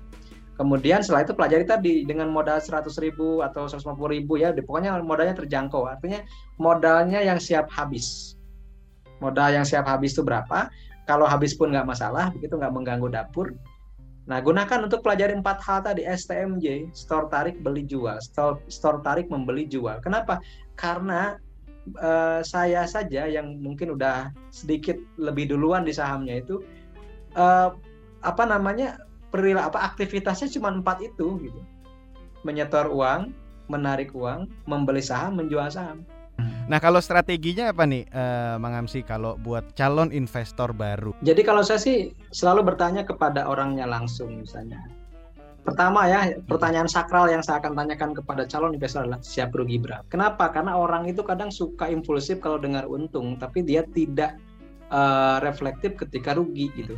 Kemudian 0.59 0.99
setelah 0.99 1.23
itu 1.23 1.31
pelajari 1.31 1.63
tadi 1.63 2.03
dengan 2.03 2.27
modal 2.27 2.59
100 2.59 2.91
ribu 2.99 3.39
atau 3.39 3.71
150 3.71 3.87
ribu 4.11 4.35
ya, 4.35 4.51
pokoknya 4.51 4.99
modalnya 4.99 5.31
terjangkau. 5.31 5.87
Artinya 5.87 6.19
modalnya 6.59 7.23
yang 7.23 7.39
siap 7.39 7.71
habis. 7.71 8.35
Modal 9.23 9.55
yang 9.55 9.63
siap 9.63 9.87
habis 9.87 10.11
itu 10.11 10.27
berapa? 10.27 10.67
Kalau 11.07 11.23
habis 11.23 11.55
pun 11.55 11.71
nggak 11.71 11.87
masalah, 11.87 12.35
begitu 12.35 12.59
nggak 12.59 12.73
mengganggu 12.75 13.07
dapur. 13.07 13.55
Nah, 14.27 14.43
gunakan 14.43 14.91
untuk 14.91 15.01
pelajari 15.07 15.31
empat 15.31 15.63
hal 15.63 15.87
tadi 15.87 16.03
STMJ, 16.03 16.91
store 16.91 17.31
tarik 17.31 17.63
beli 17.63 17.87
jual, 17.87 18.19
store, 18.19 18.59
store 18.67 18.99
tarik 19.01 19.31
membeli 19.31 19.71
jual. 19.71 20.03
Kenapa? 20.03 20.43
Karena 20.75 21.39
uh, 22.01 22.41
saya 22.45 22.85
saja 22.85 23.25
yang 23.25 23.57
mungkin 23.61 23.95
udah 23.97 24.29
sedikit 24.53 24.97
lebih 25.17 25.49
duluan 25.49 25.85
di 25.85 25.93
sahamnya 25.93 26.41
itu 26.41 26.61
uh, 27.35 27.73
apa 28.21 28.43
namanya 28.45 29.01
perilaku 29.33 29.73
apa 29.73 29.79
aktivitasnya 29.93 30.51
cuma 30.59 30.69
empat 30.69 31.01
itu 31.01 31.39
gitu, 31.41 31.61
menyetor 32.43 32.91
uang, 32.91 33.31
menarik 33.71 34.11
uang, 34.11 34.51
membeli 34.67 35.01
saham, 35.01 35.39
menjual 35.39 35.71
saham. 35.71 36.03
Nah 36.69 36.79
kalau 36.79 37.03
strateginya 37.03 37.73
apa 37.73 37.83
nih, 37.83 38.07
uh, 38.11 38.55
Mang 38.61 38.75
Amsi 38.75 39.03
kalau 39.03 39.35
buat 39.39 39.75
calon 39.75 40.13
investor 40.13 40.71
baru? 40.71 41.11
Jadi 41.25 41.41
kalau 41.43 41.65
saya 41.65 41.81
sih 41.81 42.15
selalu 42.31 42.73
bertanya 42.73 43.03
kepada 43.03 43.47
orangnya 43.49 43.87
langsung 43.89 44.43
misalnya. 44.45 44.79
Pertama 45.61 46.09
ya, 46.09 46.33
pertanyaan 46.49 46.89
sakral 46.89 47.29
yang 47.29 47.45
saya 47.45 47.61
akan 47.61 47.77
tanyakan 47.77 48.17
kepada 48.17 48.49
calon 48.49 48.73
investor 48.73 49.05
adalah 49.05 49.21
siap 49.21 49.53
rugi 49.53 49.77
berapa. 49.77 50.01
Kenapa? 50.09 50.49
Karena 50.49 50.73
orang 50.73 51.05
itu 51.05 51.21
kadang 51.21 51.53
suka 51.53 51.85
impulsif 51.85 52.41
kalau 52.41 52.57
dengar 52.57 52.89
untung, 52.89 53.37
tapi 53.37 53.61
dia 53.61 53.85
tidak 53.85 54.41
uh, 54.89 55.37
reflektif 55.45 55.93
ketika 56.01 56.33
rugi 56.33 56.73
gitu. 56.73 56.97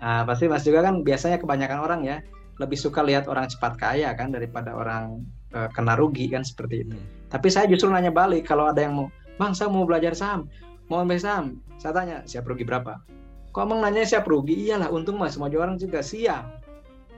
Nah, 0.00 0.24
pasti 0.24 0.48
Mas 0.48 0.64
juga 0.64 0.84
kan 0.88 1.04
biasanya 1.04 1.36
kebanyakan 1.36 1.78
orang 1.84 2.00
ya 2.04 2.16
lebih 2.56 2.76
suka 2.80 3.04
lihat 3.04 3.28
orang 3.28 3.48
cepat 3.48 3.76
kaya 3.76 4.08
kan 4.16 4.32
daripada 4.32 4.72
orang 4.72 5.20
uh, 5.52 5.68
kena 5.72 5.96
rugi 5.96 6.32
kan 6.32 6.40
seperti 6.40 6.88
itu. 6.88 6.96
Tapi 7.28 7.48
saya 7.52 7.68
justru 7.68 7.92
nanya 7.92 8.08
balik 8.08 8.48
kalau 8.48 8.72
ada 8.72 8.80
yang 8.80 8.96
mau, 8.96 9.08
bang 9.36 9.52
saya 9.52 9.68
mau 9.68 9.84
belajar 9.84 10.16
saham, 10.16 10.48
mau 10.88 11.04
ambil 11.04 11.20
saham, 11.20 11.60
saya 11.76 11.92
tanya 11.92 12.16
siap 12.24 12.48
rugi 12.48 12.64
berapa? 12.64 12.96
Kok 13.52 13.60
emang 13.60 13.84
nanya 13.84 14.04
siap 14.08 14.24
rugi? 14.24 14.68
Iyalah, 14.68 14.88
untung 14.92 15.20
mas 15.20 15.36
semua 15.36 15.52
orang 15.52 15.76
juga 15.76 16.00
siap. 16.00 16.64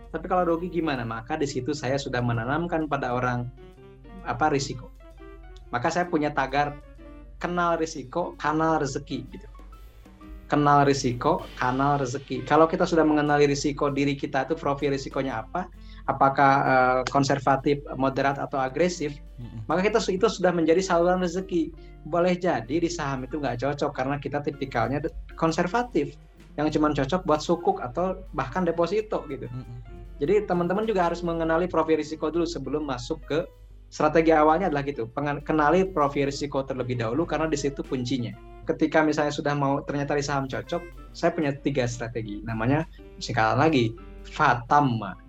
Tapi 0.09 0.25
kalau 0.25 0.57
rugi 0.57 0.73
gimana? 0.73 1.05
Maka 1.05 1.37
di 1.37 1.45
situ 1.45 1.77
saya 1.77 2.01
sudah 2.01 2.25
menanamkan 2.25 2.89
pada 2.89 3.13
orang 3.13 3.49
apa 4.25 4.49
risiko. 4.53 4.89
Maka 5.69 5.93
saya 5.93 6.09
punya 6.09 6.33
tagar 6.33 6.81
kenal 7.39 7.77
risiko, 7.77 8.35
kanal 8.41 8.81
rezeki 8.81 9.19
gitu. 9.31 9.49
Kenal 10.49 10.89
risiko, 10.89 11.45
kanal 11.61 12.01
rezeki. 12.01 12.41
Kalau 12.49 12.65
kita 12.65 12.89
sudah 12.89 13.05
mengenali 13.05 13.45
risiko 13.45 13.93
diri 13.93 14.17
kita 14.17 14.49
itu 14.49 14.57
profil 14.57 14.97
risikonya 14.97 15.45
apa, 15.45 15.69
apakah 16.09 16.53
uh, 16.65 17.01
konservatif, 17.13 17.85
moderat 18.01 18.41
atau 18.41 18.57
agresif, 18.57 19.13
mm-hmm. 19.37 19.69
maka 19.69 19.85
kita 19.85 20.01
itu 20.09 20.25
sudah 20.25 20.49
menjadi 20.49 20.81
saluran 20.81 21.21
rezeki. 21.21 21.69
Boleh 22.09 22.33
jadi 22.33 22.81
di 22.81 22.89
saham 22.89 23.29
itu 23.29 23.37
nggak 23.37 23.61
cocok 23.61 23.93
karena 23.93 24.17
kita 24.17 24.41
tipikalnya 24.41 25.05
konservatif, 25.37 26.17
yang 26.57 26.73
cuma 26.73 26.97
cocok 26.97 27.29
buat 27.29 27.45
sukuk 27.45 27.85
atau 27.85 28.17
bahkan 28.33 28.65
deposito 28.65 29.29
gitu. 29.29 29.53
Mm-hmm. 29.53 29.98
Jadi 30.19 30.47
teman-teman 30.47 30.83
juga 30.87 31.07
harus 31.07 31.23
mengenali 31.23 31.71
profil 31.71 32.03
risiko 32.03 32.31
dulu 32.31 32.43
sebelum 32.43 32.87
masuk 32.87 33.23
ke 33.27 33.39
strategi 33.89 34.35
awalnya 34.35 34.69
adalah 34.69 34.85
gitu, 34.85 35.09
kenali 35.47 35.87
profil 35.89 36.29
risiko 36.29 36.61
terlebih 36.67 36.99
dahulu 36.99 37.25
karena 37.25 37.47
di 37.47 37.57
situ 37.57 37.81
kuncinya. 37.87 38.35
Ketika 38.67 39.01
misalnya 39.01 39.33
sudah 39.33 39.55
mau 39.57 39.81
ternyata 39.87 40.13
di 40.19 40.21
saham 40.21 40.45
cocok, 40.45 40.83
saya 41.17 41.31
punya 41.33 41.57
tiga 41.57 41.89
strategi. 41.89 42.45
Namanya 42.45 42.85
singkatan 43.17 43.57
lagi 43.57 43.97
FATAMA 44.29 45.29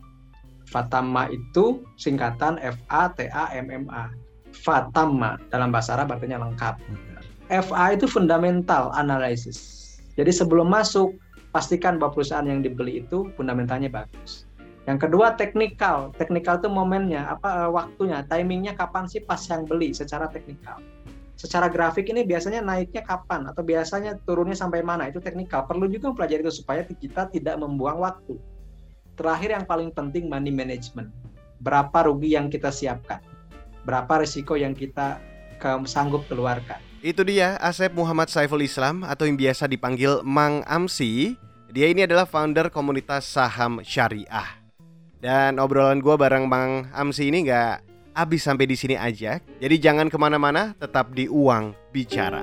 Fatama 0.70 1.26
itu 1.34 1.82
singkatan 1.98 2.62
F 2.62 2.78
A 2.94 3.10
T 3.10 3.26
A 3.34 3.50
M 3.58 3.74
M 3.74 3.86
A. 3.90 4.14
Fatama 4.54 5.42
dalam 5.50 5.74
bahasa 5.74 5.98
Arab 5.98 6.14
artinya 6.14 6.46
lengkap. 6.46 6.78
FA 7.50 7.86
itu 7.98 8.06
fundamental 8.06 8.94
analysis. 8.94 9.58
Jadi 10.14 10.30
sebelum 10.30 10.70
masuk 10.70 11.18
pastikan 11.50 11.98
bahwa 11.98 12.22
perusahaan 12.22 12.46
yang 12.46 12.62
dibeli 12.62 13.02
itu 13.02 13.30
fundamentalnya 13.34 13.90
bagus. 13.90 14.46
Yang 14.90 15.06
kedua 15.06 15.38
teknikal. 15.38 16.10
Teknikal 16.18 16.58
itu 16.58 16.70
momennya, 16.74 17.38
apa 17.38 17.70
eh, 17.70 17.70
waktunya, 17.70 18.26
timingnya 18.26 18.74
kapan 18.74 19.06
sih 19.06 19.22
pas 19.22 19.38
yang 19.46 19.70
beli 19.70 19.94
secara 19.94 20.26
teknikal. 20.26 20.82
Secara 21.38 21.70
grafik 21.70 22.10
ini 22.10 22.26
biasanya 22.26 22.66
naiknya 22.66 23.06
kapan 23.06 23.48
atau 23.48 23.62
biasanya 23.62 24.18
turunnya 24.26 24.58
sampai 24.58 24.82
mana 24.82 25.08
itu 25.08 25.22
teknikal. 25.22 25.64
Perlu 25.70 25.88
juga 25.88 26.12
mempelajari 26.12 26.42
itu 26.42 26.66
supaya 26.66 26.82
kita 26.84 27.32
tidak 27.32 27.56
membuang 27.62 28.04
waktu 28.04 28.36
Terakhir 29.20 29.52
yang 29.52 29.68
paling 29.68 29.92
penting 29.92 30.32
money 30.32 30.48
management. 30.48 31.12
Berapa 31.60 32.08
rugi 32.08 32.40
yang 32.40 32.48
kita 32.48 32.72
siapkan? 32.72 33.20
Berapa 33.84 34.24
risiko 34.24 34.56
yang 34.56 34.72
kita 34.72 35.20
sanggup 35.84 36.24
keluarkan? 36.32 36.80
Itu 37.04 37.28
dia 37.28 37.60
Asep 37.60 37.92
Muhammad 37.92 38.32
Saiful 38.32 38.64
Islam 38.64 39.04
atau 39.04 39.28
yang 39.28 39.36
biasa 39.36 39.68
dipanggil 39.68 40.24
Mang 40.24 40.64
Amsi. 40.64 41.36
Dia 41.68 41.92
ini 41.92 42.08
adalah 42.08 42.24
founder 42.24 42.72
komunitas 42.72 43.28
saham 43.28 43.84
syariah. 43.84 44.59
Dan 45.20 45.60
obrolan 45.60 46.00
gue 46.00 46.16
bareng 46.16 46.48
Mang 46.48 46.88
Amsi 46.96 47.28
ini 47.28 47.44
nggak 47.44 47.84
habis 48.16 48.40
sampai 48.40 48.64
di 48.64 48.80
sini 48.80 48.96
aja. 48.96 49.44
Jadi 49.60 49.76
jangan 49.76 50.08
ke 50.08 50.16
mana-mana, 50.16 50.72
tetap 50.80 51.12
di 51.12 51.28
Uang 51.28 51.76
Bicara. 51.92 52.40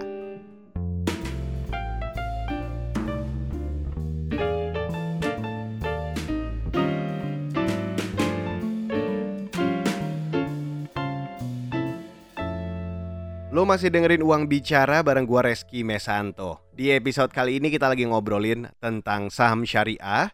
Lo 13.57 13.65
masih 13.65 13.89
dengerin 13.89 14.21
Uang 14.21 14.53
Bicara 14.53 15.01
bareng 15.01 15.25
gua 15.25 15.49
Reski 15.49 15.81
Mesanto. 15.81 16.61
Di 16.77 16.93
episode 16.93 17.33
kali 17.33 17.57
ini 17.57 17.73
kita 17.73 17.89
lagi 17.89 18.05
ngobrolin 18.05 18.69
tentang 18.85 19.33
saham 19.33 19.65
syariah 19.65 20.29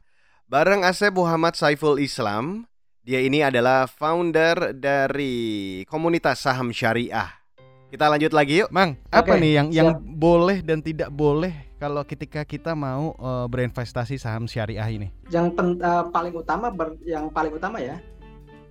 bareng 0.52 0.84
Asep 0.84 1.16
Muhammad 1.16 1.56
Saiful 1.56 1.96
Islam. 1.96 2.68
Dia 3.00 3.24
ini 3.24 3.40
adalah 3.40 3.88
founder 3.88 4.76
dari 4.76 5.80
komunitas 5.88 6.44
saham 6.44 6.68
syariah. 6.76 7.32
Kita 7.88 8.12
lanjut 8.12 8.36
lagi 8.36 8.60
yuk, 8.60 8.68
Mang. 8.68 9.00
Apa 9.08 9.40
nih 9.40 9.52
yang 9.58 9.68
yang 9.72 9.88
boleh 9.96 10.60
dan 10.60 10.84
tidak 10.84 11.08
boleh 11.08 11.72
kalau 11.80 12.04
ketika 12.04 12.44
kita 12.44 12.76
mau 12.76 13.16
uh, 13.16 13.48
berinvestasi 13.48 14.20
saham 14.20 14.44
syariah 14.44 14.86
ini? 14.86 15.08
Yang 15.32 15.56
pen, 15.56 15.80
uh, 15.80 16.12
paling 16.12 16.36
utama 16.36 16.68
ber, 16.68 17.00
yang 17.02 17.32
paling 17.32 17.56
utama 17.56 17.80
ya 17.80 17.96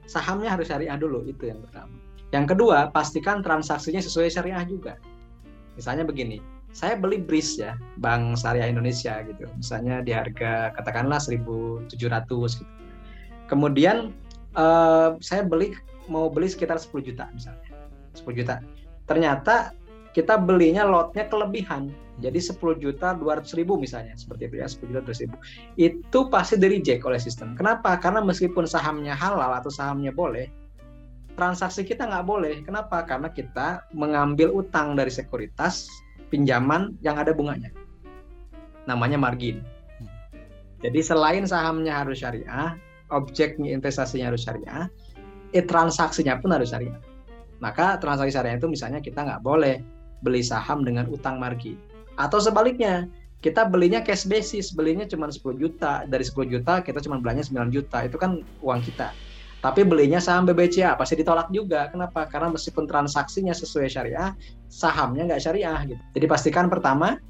sahamnya 0.05 0.53
harus 0.53 0.69
syariah 0.69 0.95
dulu 0.95 1.25
itu 1.25 1.49
yang 1.49 1.59
pertama 1.65 2.01
yang 2.31 2.47
kedua, 2.47 2.87
pastikan 2.95 3.43
transaksinya 3.43 3.99
sesuai 3.99 4.31
syariah 4.31 4.63
juga. 4.63 4.95
Misalnya 5.75 6.07
begini, 6.07 6.39
saya 6.71 6.95
beli 6.95 7.19
BRIS 7.19 7.59
ya, 7.59 7.75
Bank 7.99 8.39
Syariah 8.39 8.71
Indonesia 8.71 9.19
gitu. 9.27 9.43
Misalnya 9.59 9.99
di 9.99 10.15
harga 10.15 10.71
katakanlah 10.79 11.19
1.700 11.19 11.91
gitu. 11.91 12.71
Kemudian 13.51 14.15
uh, 14.55 15.19
saya 15.19 15.43
beli 15.43 15.75
mau 16.07 16.31
beli 16.31 16.47
sekitar 16.47 16.79
10 16.79 17.03
juta 17.03 17.27
misalnya. 17.35 17.67
10 18.15 18.39
juta. 18.39 18.63
Ternyata 19.07 19.75
kita 20.15 20.39
belinya 20.39 20.87
lotnya 20.87 21.27
kelebihan. 21.27 21.91
Jadi 22.23 22.37
10 22.37 22.55
juta 22.77 23.17
200 23.17 23.57
ribu 23.57 23.81
misalnya 23.81 24.13
seperti 24.13 24.45
itu 24.51 24.55
ya 24.61 24.67
10 24.69 24.93
juta 24.93 25.01
200 25.09 25.23
ribu 25.25 25.35
itu 25.73 26.19
pasti 26.29 26.55
di 26.59 26.67
reject 26.69 27.01
oleh 27.01 27.17
sistem. 27.17 27.57
Kenapa? 27.57 27.97
Karena 27.97 28.21
meskipun 28.21 28.69
sahamnya 28.69 29.17
halal 29.17 29.57
atau 29.57 29.73
sahamnya 29.73 30.13
boleh, 30.13 30.45
transaksi 31.33 31.81
kita 31.81 32.05
nggak 32.05 32.25
boleh. 32.27 32.61
Kenapa? 32.61 33.01
Karena 33.09 33.31
kita 33.33 33.89
mengambil 33.97 34.53
utang 34.53 34.93
dari 34.93 35.09
sekuritas 35.09 35.89
pinjaman 36.31 36.95
yang 37.03 37.19
ada 37.19 37.35
bunganya. 37.35 37.69
Namanya 38.87 39.19
margin. 39.19 39.61
Jadi 40.81 40.99
selain 41.05 41.45
sahamnya 41.45 42.01
harus 42.01 42.25
syariah, 42.25 42.73
objeknya 43.13 43.69
investasinya 43.69 44.33
harus 44.33 44.47
syariah, 44.47 44.89
eh, 45.53 45.61
transaksinya 45.61 46.41
pun 46.41 46.55
harus 46.55 46.73
syariah. 46.73 46.97
Maka 47.61 48.01
transaksi 48.01 48.33
syariah 48.33 48.57
itu 48.57 48.65
misalnya 48.65 48.97
kita 48.97 49.21
nggak 49.21 49.45
boleh 49.45 49.85
beli 50.25 50.41
saham 50.41 50.81
dengan 50.81 51.05
utang 51.13 51.37
margin. 51.37 51.77
Atau 52.17 52.41
sebaliknya, 52.41 53.05
kita 53.45 53.69
belinya 53.69 54.01
cash 54.01 54.25
basis, 54.25 54.73
belinya 54.73 55.05
cuma 55.05 55.29
10 55.29 55.57
juta. 55.61 56.05
Dari 56.09 56.25
10 56.25 56.49
juta 56.49 56.81
kita 56.81 56.97
cuma 57.05 57.21
belanja 57.21 57.53
9 57.53 57.69
juta. 57.69 58.01
Itu 58.05 58.17
kan 58.17 58.41
uang 58.65 58.81
kita 58.81 59.13
tapi 59.61 59.85
belinya 59.85 60.17
saham 60.17 60.49
BBCA 60.49 60.97
pasti 60.97 61.21
ditolak 61.21 61.53
juga. 61.53 61.85
Kenapa? 61.93 62.25
Karena 62.25 62.49
meskipun 62.49 62.89
transaksinya 62.89 63.53
sesuai 63.53 63.93
syariah, 63.93 64.33
sahamnya 64.73 65.29
nggak 65.29 65.41
syariah 65.41 65.79
gitu. 65.85 66.01
Jadi 66.17 66.25
pastikan 66.25 66.65
pertama 66.65 67.21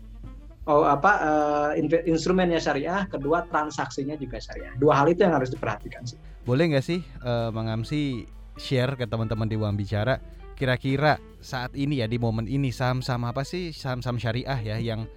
oh 0.69 0.87
apa 0.87 1.11
uh, 1.19 1.71
instrumennya 2.07 2.63
syariah, 2.63 3.03
kedua 3.11 3.43
transaksinya 3.51 4.15
juga 4.15 4.39
syariah. 4.39 4.71
Dua 4.79 4.95
hal 5.03 5.11
itu 5.11 5.27
yang 5.27 5.35
harus 5.35 5.51
diperhatikan 5.51 6.07
sih. 6.07 6.15
Boleh 6.47 6.71
nggak 6.71 6.85
sih 6.87 7.03
uh, 7.27 7.51
Bang 7.51 7.67
Amsi 7.67 8.23
share 8.55 8.95
ke 8.95 9.03
teman-teman 9.03 9.51
di 9.51 9.59
Uang 9.59 9.75
Bicara 9.75 10.15
kira-kira 10.55 11.17
saat 11.41 11.73
ini 11.73 12.05
ya 12.05 12.07
di 12.07 12.21
momen 12.21 12.45
ini 12.45 12.69
saham-saham 12.69 13.25
apa 13.25 13.41
sih 13.41 13.73
saham-saham 13.73 14.21
syariah 14.21 14.59
ya 14.61 14.77
yang 14.77 15.09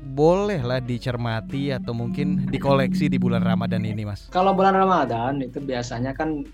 boleh 0.00 0.60
lah 0.64 0.80
dicermati 0.80 1.70
atau 1.70 1.92
mungkin 1.92 2.48
dikoleksi 2.48 3.12
di 3.12 3.20
bulan 3.20 3.44
Ramadan 3.44 3.84
ini, 3.84 4.08
Mas? 4.08 4.32
Kalau 4.32 4.56
bulan 4.56 4.74
Ramadan 4.74 5.44
itu 5.44 5.60
biasanya 5.60 6.16
kan 6.16 6.44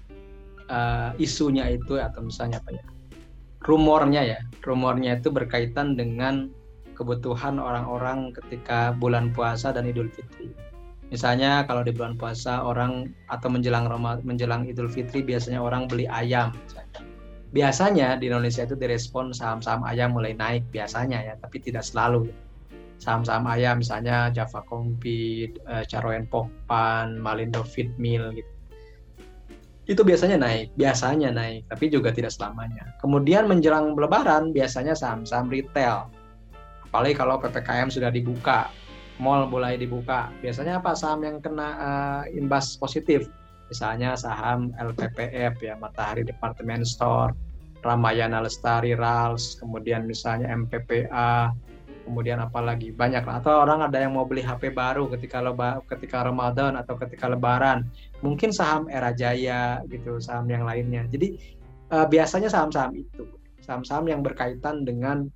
uh, 0.68 1.10
isunya 1.16 1.78
itu 1.78 1.98
atau 1.98 2.26
misalnya 2.26 2.58
apa 2.58 2.74
ya? 2.74 2.84
Rumornya 3.66 4.22
ya, 4.22 4.38
rumornya 4.62 5.18
itu 5.18 5.30
berkaitan 5.30 5.98
dengan 5.98 6.50
kebutuhan 6.94 7.58
orang-orang 7.58 8.30
ketika 8.34 8.94
bulan 8.94 9.34
puasa 9.34 9.74
dan 9.74 9.86
Idul 9.90 10.10
Fitri. 10.10 10.50
Misalnya 11.10 11.62
kalau 11.70 11.86
di 11.86 11.94
bulan 11.94 12.18
puasa 12.18 12.62
orang 12.62 13.14
atau 13.30 13.46
menjelang 13.50 13.86
Ramadan, 13.86 14.26
menjelang 14.26 14.66
Idul 14.66 14.90
Fitri 14.90 15.22
biasanya 15.22 15.62
orang 15.62 15.86
beli 15.86 16.10
ayam 16.10 16.50
biasanya 17.56 18.20
di 18.20 18.28
Indonesia 18.28 18.68
itu 18.68 18.76
direspon 18.76 19.32
saham-saham 19.32 19.86
ayam 19.88 20.12
mulai 20.12 20.36
naik 20.36 20.68
biasanya 20.68 21.22
ya, 21.22 21.34
tapi 21.40 21.62
tidak 21.62 21.86
selalu. 21.86 22.28
Saham-saham 22.96 23.44
ayam 23.46 23.80
misalnya 23.80 24.32
Java 24.32 24.64
Compete, 24.64 25.60
uh, 25.68 25.84
Caroen 25.84 26.24
Pokpan, 26.26 27.20
Malindo 27.20 27.60
Feedmill 27.62 28.32
gitu. 28.36 28.52
Itu 29.86 30.02
biasanya 30.02 30.42
naik, 30.42 30.74
biasanya 30.74 31.30
naik, 31.30 31.70
tapi 31.70 31.86
juga 31.86 32.10
tidak 32.10 32.34
selamanya. 32.34 32.90
Kemudian 32.98 33.46
menjelang 33.46 33.94
lebaran 33.94 34.50
biasanya 34.50 34.98
saham-saham 34.98 35.46
retail. 35.46 36.10
Apalagi 36.90 37.14
kalau 37.14 37.38
PPKM 37.38 37.86
sudah 37.94 38.10
dibuka, 38.10 38.66
mall 39.22 39.46
mulai 39.46 39.78
dibuka. 39.78 40.34
Biasanya 40.42 40.82
apa 40.82 40.98
saham 40.98 41.22
yang 41.22 41.38
kena 41.38 41.68
uh, 41.78 42.22
imbas 42.34 42.74
positif? 42.74 43.30
misalnya 43.70 44.14
saham 44.14 44.70
LPPF 44.78 45.58
ya 45.58 45.74
Matahari 45.78 46.22
Department 46.22 46.86
Store, 46.86 47.34
Ramayana 47.82 48.42
Lestari 48.42 48.94
Rals, 48.94 49.58
kemudian 49.58 50.06
misalnya 50.06 50.50
MPPA, 50.50 51.54
kemudian 52.06 52.38
apalagi 52.38 52.94
banyak 52.94 53.26
atau 53.26 53.66
orang 53.66 53.82
ada 53.82 53.98
yang 53.98 54.14
mau 54.14 54.22
beli 54.22 54.46
HP 54.46 54.70
baru 54.70 55.10
ketika 55.10 55.42
leba, 55.42 55.82
ketika 55.90 56.22
Ramadan 56.22 56.78
atau 56.78 56.94
ketika 56.94 57.26
Lebaran, 57.26 57.90
mungkin 58.22 58.54
saham 58.54 58.86
Era 58.86 59.10
Jaya 59.10 59.82
gitu, 59.90 60.22
saham 60.22 60.46
yang 60.46 60.62
lainnya. 60.62 61.02
Jadi 61.10 61.34
uh, 61.90 62.06
biasanya 62.06 62.46
saham-saham 62.46 62.94
itu, 62.94 63.26
saham-saham 63.66 64.06
yang 64.06 64.22
berkaitan 64.22 64.86
dengan 64.86 65.26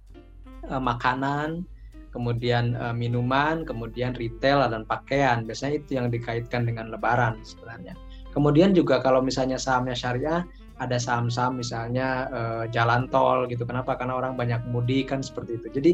uh, 0.71 0.79
makanan, 0.79 1.67
kemudian 2.15 2.79
uh, 2.79 2.95
minuman, 2.95 3.67
kemudian 3.67 4.15
retail 4.15 4.62
dan 4.71 4.87
pakaian. 4.87 5.43
Biasanya 5.43 5.83
itu 5.83 5.99
yang 5.99 6.07
dikaitkan 6.07 6.62
dengan 6.62 6.95
Lebaran 6.95 7.43
sebenarnya. 7.43 7.99
Kemudian 8.31 8.71
juga 8.71 9.03
kalau 9.03 9.19
misalnya 9.19 9.59
sahamnya 9.59 9.99
syariah, 9.99 10.47
ada 10.81 10.97
saham-saham 10.97 11.61
misalnya 11.61 12.27
uh, 12.33 12.65
jalan 12.73 13.05
tol 13.13 13.45
gitu. 13.47 13.69
Kenapa? 13.69 14.01
Karena 14.01 14.17
orang 14.17 14.35
banyak 14.35 14.65
mudik 14.73 15.13
kan 15.13 15.21
seperti 15.21 15.61
itu. 15.61 15.67
Jadi 15.77 15.91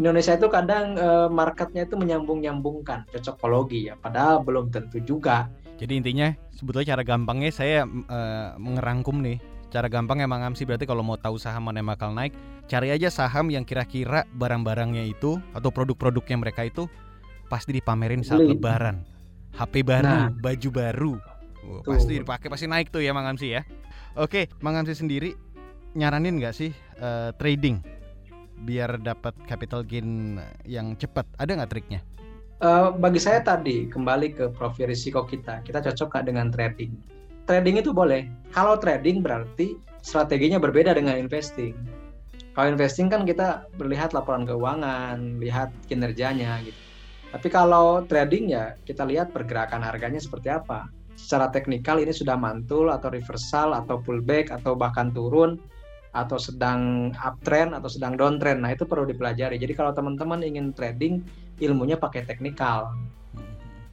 Indonesia 0.00 0.32
itu 0.32 0.48
kadang 0.48 0.96
uh, 0.96 1.28
marketnya 1.28 1.84
itu 1.84 2.00
menyambung-nyambungkan 2.00 3.04
cocokologi 3.12 3.92
ya, 3.92 3.94
padahal 4.00 4.40
belum 4.40 4.72
tentu 4.72 4.98
juga. 5.04 5.52
Jadi 5.76 6.00
intinya 6.00 6.32
sebetulnya 6.56 6.96
cara 6.96 7.02
gampangnya 7.04 7.52
saya 7.52 7.84
uh, 7.84 8.56
mengerangkum 8.56 9.20
nih. 9.20 9.38
Cara 9.70 9.86
gampang 9.86 10.18
emang 10.18 10.42
Amsi 10.42 10.66
berarti 10.66 10.82
kalau 10.82 11.06
mau 11.06 11.14
tahu 11.14 11.38
saham 11.38 11.70
mana 11.70 11.78
yang 11.78 11.94
bakal 11.94 12.10
naik, 12.10 12.34
cari 12.66 12.90
aja 12.90 13.06
saham 13.06 13.54
yang 13.54 13.62
kira-kira 13.62 14.26
barang-barangnya 14.34 15.06
itu 15.06 15.38
atau 15.54 15.70
produk-produknya 15.70 16.42
mereka 16.42 16.66
itu 16.66 16.90
pasti 17.46 17.78
dipamerin 17.78 18.26
saat 18.26 18.42
Beli. 18.42 18.58
lebaran. 18.58 19.06
HP 19.50 19.82
baru, 19.86 20.06
nah. 20.06 20.30
baju 20.30 20.68
baru, 20.70 21.12
pasti 21.82 22.22
dipakai 22.22 22.48
pasti 22.50 22.66
naik 22.66 22.90
tuh 22.90 23.02
ya 23.02 23.14
Mang 23.14 23.26
Amsi 23.26 23.54
ya. 23.54 23.62
Oke, 24.18 24.50
Mang 24.58 24.74
Amsi 24.74 24.98
sendiri 24.98 25.38
nyaranin 25.94 26.42
nggak 26.42 26.54
sih 26.54 26.74
uh, 26.98 27.30
trading 27.38 27.78
biar 28.66 28.98
dapat 28.98 29.38
capital 29.46 29.86
gain 29.86 30.42
yang 30.66 30.98
cepat? 30.98 31.22
Ada 31.38 31.62
nggak 31.62 31.70
triknya? 31.70 32.00
Uh, 32.58 32.90
bagi 32.90 33.22
saya 33.22 33.38
tadi 33.38 33.86
kembali 33.86 34.34
ke 34.34 34.44
profil 34.50 34.90
risiko 34.90 35.22
kita, 35.22 35.62
kita 35.62 35.78
cocok 35.78 36.10
nggak 36.10 36.26
dengan 36.26 36.46
trading? 36.50 36.92
Trading 37.46 37.78
itu 37.78 37.94
boleh. 37.94 38.26
Kalau 38.50 38.76
trading 38.82 39.22
berarti 39.22 39.78
strateginya 40.02 40.58
berbeda 40.58 40.90
dengan 40.90 41.14
investing. 41.14 41.78
Kalau 42.50 42.66
investing 42.66 43.06
kan 43.06 43.22
kita 43.22 43.62
melihat 43.78 44.10
laporan 44.10 44.42
keuangan, 44.42 45.38
lihat 45.38 45.70
kinerjanya 45.86 46.58
gitu. 46.66 46.80
Tapi 47.30 47.46
kalau 47.46 48.02
trading 48.10 48.50
ya 48.58 48.74
kita 48.82 49.06
lihat 49.06 49.30
pergerakan 49.30 49.86
harganya 49.86 50.18
seperti 50.18 50.50
apa 50.50 50.90
secara 51.18 51.50
teknikal 51.50 51.98
ini 52.02 52.10
sudah 52.10 52.34
mantul 52.34 52.90
atau 52.90 53.12
reversal 53.12 53.76
atau 53.76 54.02
pullback 54.02 54.50
atau 54.50 54.74
bahkan 54.74 55.14
turun 55.14 55.60
atau 56.10 56.38
sedang 56.42 57.12
uptrend 57.14 57.70
atau 57.70 57.86
sedang 57.86 58.18
downtrend. 58.18 58.66
Nah, 58.66 58.74
itu 58.74 58.82
perlu 58.82 59.06
dipelajari. 59.06 59.62
Jadi 59.62 59.72
kalau 59.78 59.94
teman-teman 59.94 60.42
ingin 60.42 60.74
trading, 60.74 61.22
ilmunya 61.62 61.94
pakai 61.94 62.26
teknikal. 62.26 62.90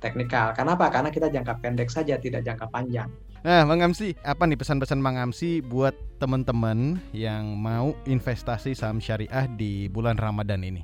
Teknikal. 0.01 0.53
Kenapa? 0.57 0.89
Karena 0.89 1.13
kita 1.13 1.29
jangka 1.29 1.61
pendek 1.61 1.93
saja, 1.93 2.17
tidak 2.17 2.41
jangka 2.41 2.69
panjang. 2.73 3.09
Nah, 3.45 3.69
Bang 3.69 3.85
Amsi, 3.85 4.17
apa 4.25 4.49
nih 4.49 4.57
pesan-pesan 4.57 4.97
Bang 4.97 5.21
Amsi 5.21 5.61
buat 5.61 5.93
teman-teman 6.17 6.97
yang 7.13 7.53
mau 7.53 7.93
investasi 8.09 8.73
saham 8.73 8.97
syariah 8.97 9.45
di 9.45 9.85
bulan 9.85 10.17
Ramadan 10.17 10.65
ini? 10.65 10.81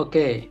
Oke, 0.00 0.48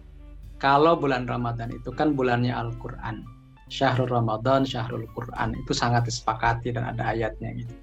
kalau 0.61 0.93
bulan 0.93 1.25
Ramadan 1.25 1.73
itu 1.73 1.89
kan 1.89 2.13
bulannya 2.13 2.53
Al-Quran 2.53 3.36
Syahrul 3.67 4.07
Ramadan, 4.07 4.63
Syahrul 4.63 5.07
Quran 5.11 5.55
itu 5.59 5.75
sangat 5.75 6.07
disepakati 6.07 6.71
dan 6.71 6.87
ada 6.87 7.11
ayatnya 7.11 7.51
gitu. 7.55 7.75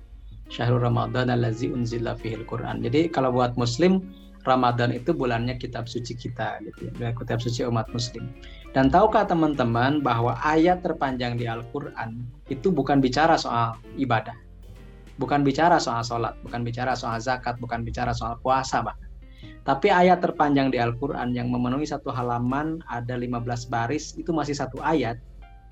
Syahrul 0.49 0.85
Ramadan 0.85 1.33
allazi 1.33 1.73
unzila 1.73 2.17
fihil 2.17 2.45
Quran. 2.49 2.81
Jadi 2.85 3.09
kalau 3.09 3.33
buat 3.33 3.57
muslim 3.57 4.01
Ramadan 4.45 4.93
itu 4.93 5.17
bulannya 5.17 5.57
kitab 5.57 5.89
suci 5.89 6.13
kita 6.13 6.61
gitu 6.61 6.93
ya, 7.01 7.17
kitab 7.17 7.41
suci 7.41 7.65
umat 7.65 7.89
muslim. 7.97 8.29
Dan 8.77 8.93
tahukah 8.93 9.25
teman-teman 9.25 10.05
bahwa 10.05 10.37
ayat 10.45 10.85
terpanjang 10.85 11.41
di 11.41 11.49
Al-Qur'an 11.49 12.21
itu 12.53 12.69
bukan 12.69 13.01
bicara 13.01 13.41
soal 13.41 13.81
ibadah. 13.97 14.37
Bukan 15.17 15.47
bicara 15.47 15.79
soal 15.79 16.03
sholat, 16.03 16.35
bukan 16.43 16.67
bicara 16.67 16.93
soal 16.99 17.23
zakat, 17.23 17.57
bukan 17.63 17.87
bicara 17.87 18.11
soal 18.11 18.35
puasa 18.43 18.83
bahkan. 18.83 19.09
Tapi 19.65 19.89
ayat 19.89 20.21
terpanjang 20.21 20.69
di 20.69 20.77
Al-Quran 20.77 21.33
yang 21.33 21.49
memenuhi 21.49 21.89
satu 21.89 22.13
halaman 22.13 22.85
ada 22.85 23.17
15 23.17 23.73
baris 23.73 24.13
itu 24.21 24.29
masih 24.29 24.53
satu 24.53 24.77
ayat 24.85 25.17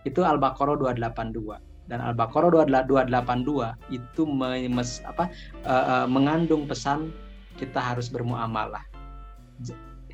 itu 0.02 0.20
Al-Baqarah 0.22 0.78
282 0.78 1.72
dan 1.90 1.98
Al-Baqarah 1.98 2.48
282 2.48 3.90
itu 3.90 4.22
memes, 4.22 5.02
apa, 5.02 5.26
uh, 5.66 6.06
uh, 6.06 6.06
mengandung 6.06 6.64
pesan 6.70 7.10
kita 7.58 7.76
harus 7.76 8.06
bermuamalah. 8.06 8.80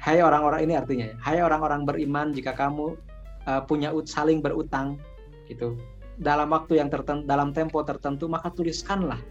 Hai 0.01 0.19
orang-orang 0.25 0.67
ini 0.67 0.75
artinya, 0.79 1.07
ya, 1.13 1.17
hai 1.23 1.39
orang-orang 1.39 1.85
beriman 1.85 2.33
jika 2.33 2.57
kamu 2.57 2.97
uh, 3.47 3.63
punya 3.63 3.93
ut, 3.93 4.09
saling 4.09 4.41
berutang 4.41 4.97
gitu. 5.47 5.77
Dalam 6.19 6.51
waktu 6.51 6.83
yang 6.83 6.91
tertentu 6.91 7.31
dalam 7.31 7.55
tempo 7.55 7.79
tertentu 7.87 8.27
maka 8.27 8.51
tuliskanlah 8.51 9.23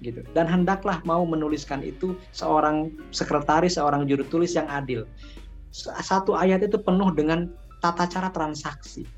gitu. 0.00 0.24
Dan 0.32 0.48
hendaklah 0.48 1.02
mau 1.04 1.26
menuliskan 1.26 1.84
itu 1.84 2.16
seorang 2.32 2.88
sekretaris 3.12 3.76
seorang 3.76 4.08
juru 4.08 4.24
tulis 4.30 4.56
yang 4.56 4.64
adil. 4.70 5.04
Satu 5.74 6.32
ayat 6.32 6.64
itu 6.64 6.80
penuh 6.80 7.12
dengan 7.12 7.52
tata 7.84 8.08
cara 8.08 8.32
transaksi 8.32 9.17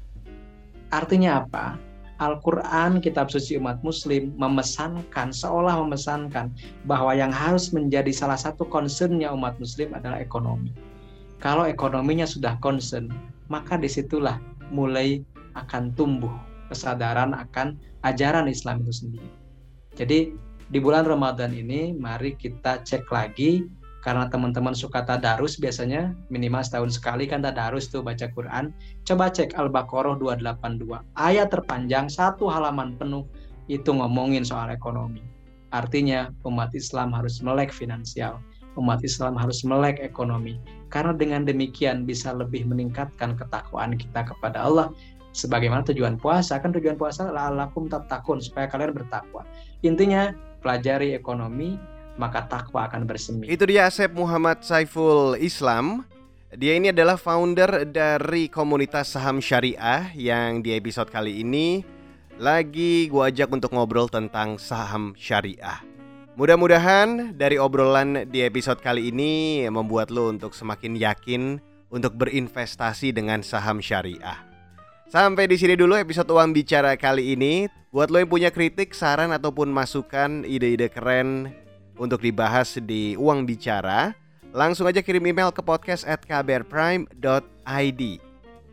Artinya 0.90 1.46
apa? 1.46 1.78
Al-Quran, 2.20 3.00
kitab 3.00 3.32
suci 3.32 3.56
umat 3.56 3.80
muslim, 3.80 4.36
memesankan, 4.36 5.32
seolah 5.32 5.80
memesankan 5.80 6.52
bahwa 6.84 7.16
yang 7.16 7.32
harus 7.32 7.72
menjadi 7.72 8.12
salah 8.12 8.36
satu 8.36 8.68
concernnya 8.68 9.32
umat 9.32 9.56
muslim 9.56 9.96
adalah 9.96 10.20
ekonomi. 10.20 10.68
Kalau 11.40 11.64
ekonominya 11.64 12.28
sudah 12.28 12.60
concern, 12.60 13.08
maka 13.48 13.80
di 13.80 13.88
situlah 13.88 14.36
mulai 14.68 15.24
akan 15.56 15.96
tumbuh 15.96 16.30
kesadaran 16.68 17.32
akan 17.32 17.80
ajaran 18.04 18.46
Islam 18.46 18.84
itu 18.84 18.92
sendiri. 18.92 19.30
Jadi 19.96 20.36
di 20.70 20.78
bulan 20.78 21.08
Ramadan 21.08 21.50
ini 21.50 21.96
mari 21.96 22.38
kita 22.38 22.86
cek 22.86 23.10
lagi 23.10 23.66
karena 24.00 24.32
teman-teman 24.32 24.72
suka 24.72 25.04
tadarus 25.04 25.60
biasanya 25.60 26.16
minimal 26.32 26.64
setahun 26.64 26.96
sekali 26.96 27.28
kan 27.28 27.44
tadarus 27.44 27.92
tuh 27.92 28.00
baca 28.00 28.32
Quran. 28.32 28.72
Coba 29.04 29.28
cek 29.28 29.52
Al-Baqarah 29.60 30.16
282 30.16 31.04
ayat 31.20 31.52
terpanjang 31.52 32.08
satu 32.08 32.48
halaman 32.48 32.96
penuh 32.96 33.28
itu 33.68 33.92
ngomongin 33.92 34.42
soal 34.42 34.72
ekonomi. 34.72 35.20
Artinya 35.70 36.32
umat 36.48 36.72
Islam 36.74 37.12
harus 37.14 37.38
melek 37.44 37.70
finansial. 37.70 38.40
Umat 38.74 39.04
Islam 39.04 39.36
harus 39.36 39.62
melek 39.62 40.00
ekonomi. 40.00 40.58
Karena 40.90 41.14
dengan 41.14 41.46
demikian 41.46 42.02
bisa 42.08 42.34
lebih 42.34 42.66
meningkatkan 42.66 43.38
ketakwaan 43.38 43.94
kita 43.94 44.26
kepada 44.26 44.66
Allah. 44.66 44.90
Sebagaimana 45.30 45.86
tujuan 45.86 46.18
puasa 46.18 46.58
kan 46.58 46.74
tujuan 46.74 46.98
puasa 46.98 47.30
la'alakum 47.30 47.86
tatakun 47.86 48.42
supaya 48.42 48.66
kalian 48.66 48.90
bertakwa. 48.90 49.46
Intinya 49.86 50.34
pelajari 50.58 51.14
ekonomi 51.14 51.78
maka 52.16 52.46
takwa 52.46 52.88
akan 52.88 53.06
bersemi. 53.06 53.46
Itu 53.50 53.68
dia 53.68 53.86
Asep 53.86 54.10
Muhammad 54.14 54.64
Saiful 54.64 55.36
Islam. 55.38 56.08
Dia 56.50 56.74
ini 56.74 56.90
adalah 56.90 57.14
founder 57.14 57.86
dari 57.86 58.50
komunitas 58.50 59.14
saham 59.14 59.38
syariah 59.38 60.10
yang 60.18 60.66
di 60.66 60.74
episode 60.74 61.06
kali 61.06 61.46
ini 61.46 61.86
lagi 62.40 63.06
gue 63.06 63.22
ajak 63.22 63.52
untuk 63.52 63.70
ngobrol 63.70 64.10
tentang 64.10 64.56
saham 64.56 65.14
syariah. 65.14 65.78
Mudah-mudahan 66.40 67.36
dari 67.36 67.60
obrolan 67.60 68.24
di 68.32 68.40
episode 68.40 68.80
kali 68.80 69.12
ini 69.12 69.62
membuat 69.68 70.08
lo 70.08 70.32
untuk 70.32 70.56
semakin 70.56 70.96
yakin 70.96 71.42
untuk 71.92 72.16
berinvestasi 72.16 73.12
dengan 73.12 73.44
saham 73.44 73.84
syariah. 73.84 74.40
Sampai 75.10 75.50
di 75.50 75.60
sini 75.60 75.76
dulu 75.76 76.00
episode 76.00 76.30
Uang 76.32 76.56
Bicara 76.56 76.96
kali 76.96 77.36
ini. 77.36 77.68
Buat 77.90 78.14
lo 78.14 78.22
yang 78.22 78.30
punya 78.30 78.54
kritik, 78.54 78.94
saran 78.94 79.34
ataupun 79.34 79.66
masukan, 79.66 80.46
ide-ide 80.46 80.86
keren 80.86 81.50
untuk 82.00 82.24
dibahas 82.24 82.80
di 82.80 83.12
Uang 83.20 83.44
Bicara, 83.44 84.16
langsung 84.56 84.88
aja 84.88 85.04
kirim 85.04 85.28
email 85.28 85.52
ke 85.52 85.60
podcast 85.60 86.08
at 86.08 86.24
kbrprime.id. 86.24 88.02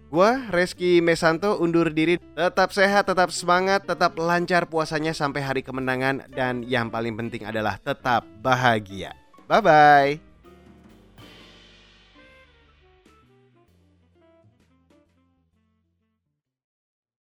Gua 0.07 0.39
Reski 0.47 1.03
Mesanto 1.03 1.59
undur 1.59 1.91
diri. 1.91 2.15
Tetap 2.15 2.71
sehat, 2.71 3.11
tetap 3.11 3.27
semangat, 3.35 3.83
tetap 3.83 4.15
lancar 4.15 4.63
puasanya 4.63 5.11
sampai 5.11 5.43
hari 5.43 5.59
kemenangan 5.59 6.23
dan 6.31 6.63
yang 6.63 6.87
paling 6.87 7.19
penting 7.19 7.43
adalah 7.43 7.75
tetap 7.75 8.23
bahagia. 8.39 9.11
Bye 9.51 9.59
bye. 9.59 10.26